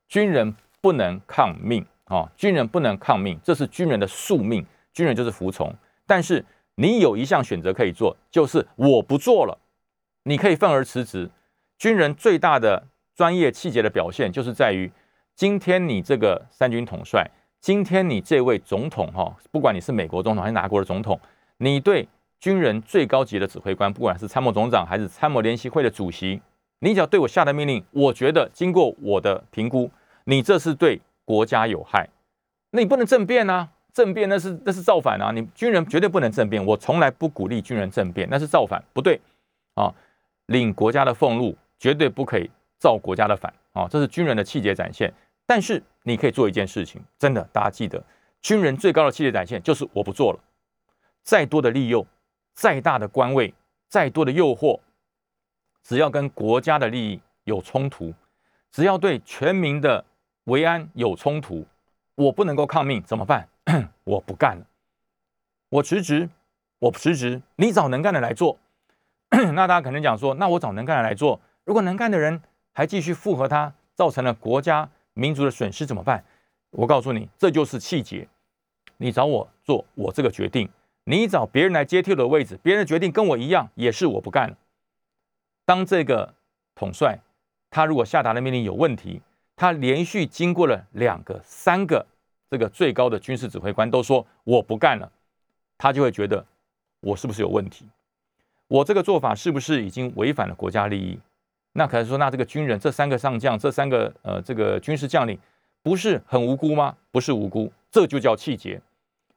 [0.07, 5.71] 军人不能抗命啊，军人不能抗命，这是军人的宿命，军人就是服从，
[6.05, 6.43] 但是
[6.75, 9.57] 你有一项选择可以做，就是我不做了，
[10.23, 11.29] 你可以愤而辞职，
[11.77, 12.87] 军人最大的。
[13.17, 14.87] 专业气节的表现，就是在于
[15.33, 17.27] 今天你这个三军统帅，
[17.59, 21.19] 今天你这位总统哈，不管你是美国总统还是哪国的总统，
[21.57, 22.07] 你对
[22.39, 26.39] 军人最高级的指挥官，不管是参谋总长还是参谋联席会的主席，
[26.81, 29.89] 你只要对我下的命令，我觉得经过我的评估，
[30.25, 32.07] 你这是对国家有害，
[32.69, 33.67] 那你不能政变啊！
[33.91, 35.31] 政变那是那是造反啊！
[35.31, 39.19] 你军人绝对不能政变，我从来不鼓励军人政变，那是造反，不对
[39.73, 39.91] 啊！
[40.45, 42.49] 领国家的俸禄绝对不可以。
[42.79, 45.11] 造国家的反啊，这是军人的气节展现。
[45.47, 48.03] 但是你可以做一件事情，真的，大家记得，
[48.39, 50.39] 军人最高的气节展现就是我不做了。
[51.23, 52.05] 再多的利诱，
[52.53, 53.51] 再大的官位，
[53.87, 54.79] 再多的诱惑，
[55.81, 58.13] 只要跟国家的利益有冲突，
[58.71, 60.05] 只要对全民的
[60.43, 61.65] 维安有冲突，
[62.13, 63.49] 我不能够抗命，怎么办？
[64.03, 64.65] 我不干了，
[65.69, 66.29] 我辞职，
[66.77, 67.41] 我辞职。
[67.55, 68.59] 你找能干的来做。
[69.31, 72.41] 那大家可能讲说，那我找能干的来做，如果能干的人。
[72.77, 76.23] 还继续附和他，造成了国家民族的损失，怎么办？
[76.69, 78.27] 我告诉你，这就是气节。
[78.97, 80.69] 你找我做我这个决定，
[81.05, 84.55] 你找别人来接替我的位置，别人的决定跟我一样，也是我不干了。
[85.65, 86.35] 当这个
[86.75, 87.17] 统帅
[87.71, 89.23] 他如果下达的命令有问题，
[89.55, 92.05] 他连续经过了两个、三个
[92.47, 95.11] 这个最高的军事指挥官都说我不干了，
[95.79, 96.45] 他就会觉得
[96.99, 97.87] 我是不是有问题？
[98.67, 101.17] 我这个做法是不是已经违反了国家利益？
[101.77, 105.37] 那可能说，那这个军人这三个上将，这三个呃这个军事将领，
[105.83, 106.97] 不是很无辜吗？
[107.11, 108.81] 不是无辜，这就叫气节。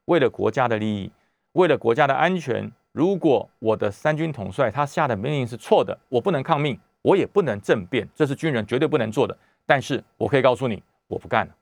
[0.06, 1.12] 为了国家的利益，
[1.52, 9.36] 为了国家的安全，如果我的三军统帅他下的命令是错的，我不能抗命，我也不能政变，这是军人绝对不能做的。
[9.66, 11.54] 但是我可以告诉你，我不干了，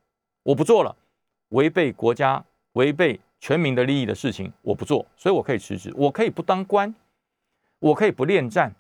[0.45, 0.95] 我不做了，
[1.49, 6.95] 违背国家、违背全民的利益的事情，我不做，所以我可以辞职，我可以不当官，
[7.81, 8.73] 我可以不恋战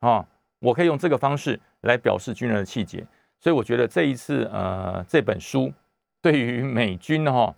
[0.00, 0.26] 啊。
[0.62, 3.04] 我可以用这个方式来表示军人的气节，
[3.40, 5.72] 所以我觉得这一次，呃，这本书
[6.20, 7.54] 对于美军哈，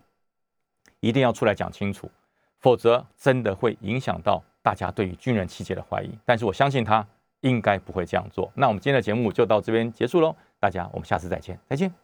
[1.01, 2.11] 一定要出来讲清楚，
[2.61, 6.11] 否则真的会影响到大家对于军人气节的怀疑。
[6.25, 7.07] 但是我相信他
[7.43, 8.51] 应该不会这样做。
[8.55, 11.93] 那我们今天的节目就到这边结束喽，大家我们下次再见，再见。